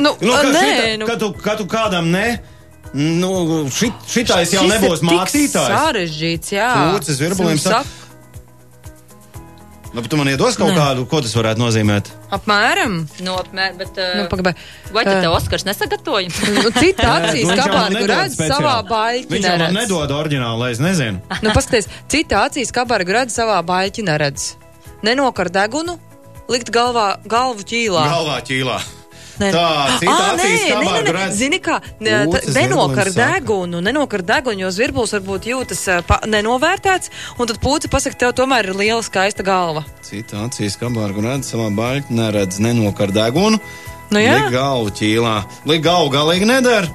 nu, 0.00 0.14
nu, 0.22 0.32
ka, 0.32 0.46
nē, 0.48 0.62
šita, 0.62 0.86
nu, 1.02 1.08
ka, 1.10 1.16
tu, 1.20 1.28
ka 1.36 1.56
tu 1.60 1.66
kādam 1.68 2.08
ne. 2.14 2.38
Nu, 2.96 3.66
šit, 3.70 4.00
šitais 4.08 4.54
jau 4.56 4.64
ir 4.64 4.72
nebūs 4.72 5.04
mācītājs. 5.04 5.74
Sarežģīts, 5.76 6.54
jā. 6.56 6.70
Pūcis 6.94 7.20
virbulim 7.20 7.60
Es 7.60 7.66
saka. 7.68 7.84
Nu, 9.90 10.02
tu 10.06 10.14
man 10.20 10.28
iedos 10.30 10.54
kaut 10.54 10.70
kādu, 10.76 11.02
ko 11.10 11.18
tas 11.24 11.32
varētu 11.34 11.58
nozīmēt? 11.58 12.12
Apmēram. 12.36 12.92
Nu, 13.26 13.32
apmēr, 13.40 13.72
bet, 13.80 13.96
uh, 13.98 14.20
Nu, 14.20 14.26
pagaidām. 14.30 14.54
vai 14.94 15.02
tad 15.08 15.18
te 15.24 15.32
Oskars 15.32 15.66
nesagatavoja? 15.66 16.30
Nu, 16.60 16.70
cita 16.76 17.08
acīs 17.16 17.50
kabargu 17.50 17.96
nedod 17.96 18.12
redz 18.14 18.36
savā 18.38 18.76
baļķī. 18.86 19.32
Viņš 19.34 19.48
man 19.64 19.74
nedod 19.80 20.14
oriģinālu, 20.14 20.62
lai 20.62 20.70
es 20.76 20.82
nezinu. 20.82 21.18
Nu, 21.42 21.50
paskaties, 21.56 21.90
cita 22.12 22.44
acīs 22.46 22.70
kabargu 22.76 23.18
redz 23.18 23.34
savā 23.34 23.58
baļķī 23.66 24.06
neredz. 24.06 24.52
Nenokar 25.02 25.50
degunu, 25.50 25.98
likt 26.52 26.70
galvā, 26.70 27.16
galvu 27.26 27.66
ķīlā. 27.66 28.06
Galvā 28.14 28.38
ķīlā. 28.46 28.78
Nē. 29.40 29.50
Tā, 29.54 29.66
cita 30.02 30.12
Ā, 30.12 30.24
acīs 30.34 30.64
nē, 30.68 30.80
nē, 30.84 31.02
nē, 31.06 31.12
redz. 31.16 31.36
Zini, 31.40 31.58
kā 31.64 31.78
ne- 32.04 32.26
Ūces 32.28 32.52
t- 32.52 32.60
nenokar 32.60 33.08
degunu, 33.16 33.80
nenokar 33.80 34.20
degunu, 34.22 34.60
jo 34.66 34.70
zvirbulis 34.76 35.14
varbūt 35.16 35.48
jūtas 35.48 35.82
pa, 36.06 36.20
nenovērtēts, 36.28 37.10
un 37.38 37.46
tad 37.48 37.60
pūce 37.62 37.88
pasaka, 37.88 38.18
tev 38.20 38.34
tomēr 38.36 38.68
ir 38.68 38.74
liela 38.76 39.02
skaista 39.02 39.42
galva. 39.46 39.84
Cita 40.04 40.44
acīs 40.44 40.76
kabargu 40.76 41.24
redz 41.24 41.48
savā 41.54 41.70
baļķī, 41.72 42.10
neredz 42.20 42.60
nenokar 42.60 43.08
degunu. 43.16 43.58
Nu, 44.10 44.18
jā. 44.18 44.34
Liek 44.42 44.52
galvu 44.52 44.90
ķīlā. 44.90 45.34
Liek 45.70 45.82
galvu 45.84 46.10
galīgi 46.12 46.44
nedara. 46.50 46.88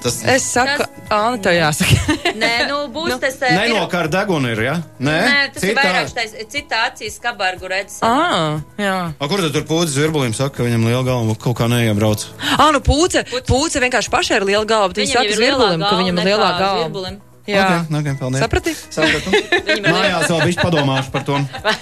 Tas 0.00 0.16
Es 0.24 0.44
saku, 0.48 0.84
Āna, 1.12 1.36
tev 1.44 1.52
jāsaka. 1.58 2.14
Nē, 2.40 2.50
nu, 2.70 2.76
būs 2.94 3.18
tas. 3.20 3.34
eh, 3.42 3.50
ir- 3.52 3.58
nenokar 3.74 4.08
degunu 4.08 4.48
ir, 4.48 4.62
ja? 4.64 4.74
Nē, 4.98 5.16
Nē, 5.26 5.52
tas 5.52 5.62
ir 5.62 5.74
Citā- 5.74 5.82
vairāk 5.84 6.12
tais, 6.16 6.32
citā 6.54 6.78
acīs 6.88 7.18
kabargu 7.20 7.68
redz. 7.68 7.98
Ā, 8.00 8.62
jā. 8.80 8.94
A, 9.20 9.28
kur 9.28 9.42
tad 9.44 9.52
tur 9.52 9.66
pūcis 9.68 9.98
virbulim 10.00 10.32
saka, 10.34 10.56
ka 10.56 10.62
viņam 10.64 10.86
liela 10.88 11.02
galva 11.04 11.34
kaut 11.36 11.58
kā 11.58 11.68
neiebrauc? 11.68 12.24
Ā, 12.56 12.70
nu 12.72 12.80
pūce, 12.80 13.24
pūce 13.44 13.82
vienkārši 13.84 14.08
pašai 14.14 14.36
ir 14.40 14.46
liela 14.48 14.64
galva, 14.64 14.88
bet 14.88 15.02
viņa 15.04 15.12
saka 15.18 15.34
zvirbulim, 15.36 15.80
ka 15.84 15.96
viņam 16.00 16.22
ir 16.22 16.30
lielā 16.30 16.48
galva. 16.58 16.84
Virbulim. 16.88 17.20
Jā. 17.50 17.66
Ok, 17.82 17.96
okay, 17.98 18.14
paldies. 18.20 18.40
Saprati? 18.44 18.72
Sapratu. 18.94 19.30
Mājās 19.90 20.28
vēl 20.30 20.40
bišķi 20.46 20.62
padomāšu 20.62 21.10
par 21.10 21.24
to. 21.26 21.38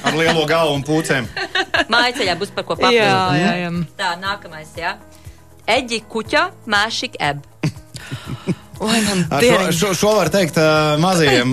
Ar 0.08 0.14
lielo 0.16 0.46
galvu 0.48 0.74
un 0.78 0.82
pūcēm. 0.86 1.26
Mājceļā 1.94 2.34
būs 2.40 2.50
par 2.56 2.64
ko 2.64 2.74
Jā, 2.78 2.86
papildināt. 2.86 3.36
jā, 3.36 3.52
jā. 3.62 3.70
Tā, 3.98 4.10
nākamais, 4.22 4.70
jā. 4.80 4.94
Eģi 5.68 6.02
kuķa, 6.08 6.46
mēšik 6.66 7.18
eb. 7.20 7.42
Oi, 8.78 9.00
man 9.02 9.24
Ar 9.34 9.42
šo, 9.42 9.48
dieniņ. 9.56 9.72
šo, 9.74 9.88
šo 9.98 10.10
var 10.14 10.28
teikt 10.30 10.58
uh, 10.62 10.94
mazajiem 11.02 11.50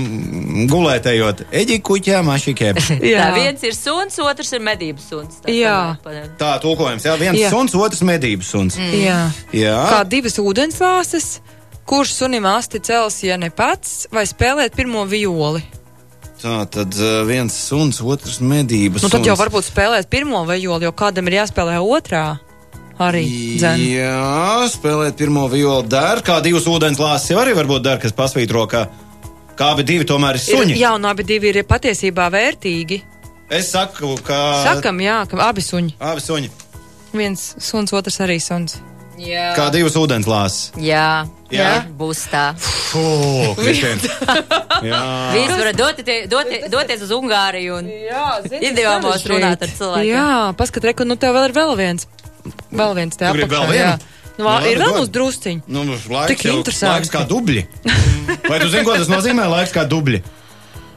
gulētējot. 0.69 1.39
Eģi 1.57 1.79
kuķā 1.87 2.19
mašikē. 2.27 2.73
Tā, 2.77 2.97
Jā. 3.01 3.31
viens 3.33 3.63
ir 3.65 3.73
suns, 3.73 4.19
otrs 4.21 4.53
ir 4.53 4.61
medību 4.61 5.01
suns. 5.01 5.39
Tā 5.41 5.49
Jā. 5.55 5.77
Tā 6.37 6.51
tulkojums, 6.61 7.07
jā. 7.07 7.15
Viens 7.17 7.39
Jā. 7.41 7.49
suns, 7.49 7.73
otrs 7.73 8.03
medības 8.05 8.51
suns. 8.53 8.77
Mm. 8.77 8.93
Jā. 9.01 9.17
Jā. 9.57 9.79
Kā 9.89 10.03
divas 10.05 10.37
ūdenslāses, 10.41 11.39
kurš 11.89 12.13
sunim 12.21 12.45
asti 12.45 12.79
cels, 12.85 13.17
ja 13.25 13.39
ne 13.41 13.49
pats, 13.49 14.05
vai 14.13 14.27
spēlēt 14.29 14.77
pirmo 14.77 15.07
violi. 15.09 15.65
Tā 16.45 16.59
tad 16.69 16.93
uh, 16.99 17.23
viens 17.25 17.57
suns, 17.57 18.03
otrs 18.05 18.37
medības 18.43 19.01
Nu, 19.01 19.09
tad 19.09 19.23
suns. 19.23 19.31
jau 19.31 19.37
varbūt 19.39 19.65
spēlēt 19.65 20.11
pirmo 20.13 20.45
violi, 20.45 20.85
jo 20.85 20.93
kādam 20.93 21.25
ir 21.31 21.39
jāspēlē 21.41 21.79
otrā. 21.81 22.35
Arī 22.99 23.25
dzēn. 23.59 23.81
Jā, 23.91 24.67
spēlēt 24.71 25.17
pirmo 25.19 25.47
violu 25.51 25.83
dara. 25.91 26.21
Kā 26.23 26.37
divas 26.43 26.63
ūdens 26.71 26.99
lāses 27.01 27.33
jau 27.33 27.41
arī 27.41 27.51
varbūt 27.57 27.83
dara, 27.83 27.99
kas 27.99 28.13
pasvītro, 28.15 28.63
ka 28.71 28.85
kā 29.59 29.73
abi 29.75 29.83
divi 29.83 30.05
tomēr 30.07 30.39
ir 30.39 30.43
Ir, 30.45 30.55
suņi. 30.61 30.77
jā, 30.79 30.93
un 30.95 31.05
abi 31.05 31.23
divi 31.27 31.51
ir 31.51 31.63
patiesībā 31.67 32.29
vērtīgi. 32.31 33.01
Es 33.51 33.71
saku, 33.75 34.15
ka 34.25 34.39
Sakam, 34.63 34.97
jā, 35.03 35.19
ka 35.29 35.37
abi 35.49 35.61
suņi. 35.61 35.93
abi 35.99 36.21
suņi. 36.23 36.49
Viens 37.15 37.43
suns, 37.59 37.91
otrs 37.93 38.19
arī 38.23 38.39
suns. 38.41 38.79
Jā. 39.19 39.53
Kā 39.55 39.69
divas 39.71 39.93
ūdens 39.95 40.25
lāses. 40.27 40.71
Jā. 40.79 41.25
Jā? 41.51 41.85
Būs 41.95 42.25
tā. 42.31 42.49
Jā. 44.83 44.99
Visi 45.35 45.55
var 45.59 45.69
doties, 45.77 46.27
doties, 46.31 46.65
doties 46.71 47.01
uz 47.05 47.11
Ungāriju 47.15 47.77
un 47.79 47.87
Jā, 47.91 48.25
idiomos 48.59 49.23
runāt 49.29 49.63
ar 49.63 49.71
cilvēkiem. 49.71 50.09
Jā, 50.09 50.27
paskat, 50.59 50.83
reku, 50.91 51.05
nu 51.07 51.15
tev 51.19 51.35
vēl 51.37 51.49
ir 51.49 51.55
vēl 51.55 51.75
viens. 51.79 52.07
Vēl 52.71 52.95
viens 52.97 53.17
te 53.19 53.27
apakšā. 53.29 53.97
Nu, 54.35 54.43
labi, 54.43 54.71
ir 54.73 54.81
vēl 54.83 54.95
mums 54.97 55.11
drusciņi. 55.15 55.61
Nu, 55.71 55.85
laiks, 55.87 56.31
Tik 56.33 56.41
jau, 56.49 56.57
interesanti. 56.59 56.91
laiks 56.91 57.11
kā 57.13 57.21
dubļi. 57.29 57.61
Vai 58.51 58.57
tu 58.59 58.67
zini, 58.67 58.83
ko 58.83 58.97
tas 58.99 59.07
nozīmē? 59.11 59.45
Laiks 59.47 59.71
kā 59.75 59.85
dubļi. 59.87 60.19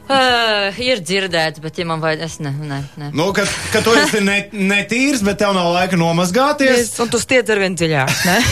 Uh, 0.09 0.73
ir 0.81 1.03
dzirdēts, 1.05 1.61
bet, 1.61 1.77
ja 1.77 1.85
man 1.85 2.01
vajag, 2.01 2.23
es 2.25 2.39
ne, 2.41 2.49
ne, 2.65 2.79
ne. 2.97 3.11
Nu, 3.13 3.27
ka, 3.29 3.43
ka 3.69 3.83
tu 3.85 3.93
esi 3.93 4.23
ne, 4.25 4.39
netīrs, 4.57 5.21
bet 5.21 5.37
tev 5.37 5.53
nav 5.53 5.69
laika 5.75 5.99
nomazgāties. 6.01 6.79
Es, 6.81 6.95
un 7.03 7.11
tu 7.13 7.19
stiedz 7.21 7.53
ar 7.53 7.61
vien 7.61 7.77
dziļāk, 7.77 8.15
ne? 8.27 8.37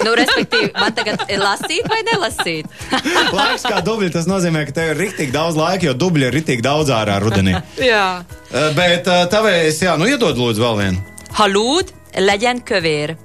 Nu, 0.00 0.14
respektīvi, 0.16 0.70
man 0.80 0.94
tagad 0.96 1.26
ir 1.28 1.42
lasīt 1.42 1.84
vai 1.92 1.98
nelasīt? 2.06 2.70
Laiks 3.36 3.66
kā 3.68 3.82
dubļi, 3.84 4.08
tas 4.14 4.24
nozīmē, 4.30 4.62
ka 4.70 4.72
tev 4.78 4.94
ir 4.94 5.00
rīktīgi 5.02 5.34
daudz 5.34 5.58
laika, 5.60 5.90
jo 5.90 5.92
dubļi 6.06 6.24
ir 6.30 6.36
rīktīgi 6.38 6.64
daudz 6.64 6.88
ārā 6.96 7.18
rudenī. 7.20 7.58
jā. 7.76 8.06
Eh, 8.48 8.70
Bet 8.78 9.10
eh, 9.12 9.26
tavēs, 9.34 9.82
jā, 9.84 9.98
nu 10.00 10.08
iedod 10.08 10.40
lūdzu 10.40 10.62
vēl 10.64 10.78
vienu. 10.80 11.02
Halūd, 11.36 11.92
leģen 12.18 12.62
kövér. 12.66 13.16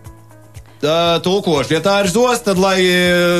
Uh, 0.85 1.15
Tulkoši, 1.23 1.73
ja 1.73 1.79
tā 1.81 1.93
ir 2.03 2.09
zos, 2.13 2.41
tad 2.45 2.59
lai 2.61 2.75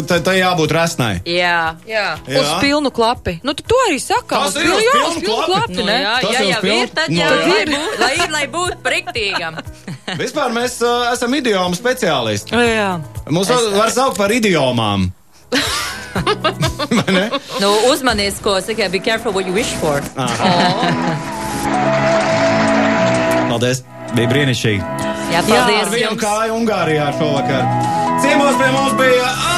tai 0.10 0.18
tai 0.26 0.38
jābūt 0.40 0.72
resnai. 0.74 1.20
Jā. 1.30 1.76
Jā. 1.86 2.06
Jā. 2.26 2.40
Uz 2.42 2.48
pilnu 2.64 2.90
klapi. 2.96 3.36
Nu, 3.46 3.54
tu 3.54 3.62
to 3.70 3.76
arī 3.86 4.00
saka. 4.02 4.40
Tas 4.48 4.56
uz 4.56 4.64
ir 4.64 4.70
pilnu- 4.72 4.78
uz 4.80 4.86
jā, 4.88 4.94
pilnu 4.96 5.10
uz 5.12 5.20
pilnu 5.20 5.36
klapi. 5.36 5.52
klapi, 5.52 5.76
Nu, 5.78 5.86
ne? 5.86 5.98
jā, 6.02 6.14
Tas 6.24 6.32
jau 6.40 6.46
jau 6.50 6.62
piln- 6.64 6.82
ir, 6.82 6.90
tad 6.96 7.10
Nu, 7.12 7.20
jau 7.20 7.30
jā. 7.36 7.46
lai, 7.52 7.66
bū, 7.70 7.82
lai 8.02 8.16
lai 8.38 8.46
būtu 8.56 8.80
priktīgam. 8.88 9.60
Vispār 10.24 10.56
mēs 10.58 10.80
uh, 10.82 11.12
esam 11.14 11.36
idiomu 11.38 11.76
speciālisti. 11.78 12.56
Jā. 12.56 12.90
Mūs 13.30 13.52
var, 13.54 13.70
var 13.84 13.94
saukt 13.94 14.18
par 14.18 14.32
idiomām. 14.34 15.12
Nu, 17.62 17.70
uzmanies, 17.92 18.40
ko 18.42 18.58
saka, 18.64 18.90
be 18.90 19.00
careful 19.04 19.34
what 19.36 19.46
you 19.46 19.54
wish 19.54 19.76
for. 19.84 20.02
Paldies! 23.50 23.84
Bija 24.16 24.30
brīnišķīgi. 24.32 25.15
Jā, 25.34 25.42
paldies! 25.48 25.76
Jā, 25.76 25.84
ar 25.86 25.92
vienu 25.94 26.18
kāju 26.22 26.58
Ungārijā 26.62 27.10
šovakar. 27.18 27.68
Ciemos 28.24 28.58
pie 28.62 28.72
mums 28.76 28.98
bija. 29.00 29.55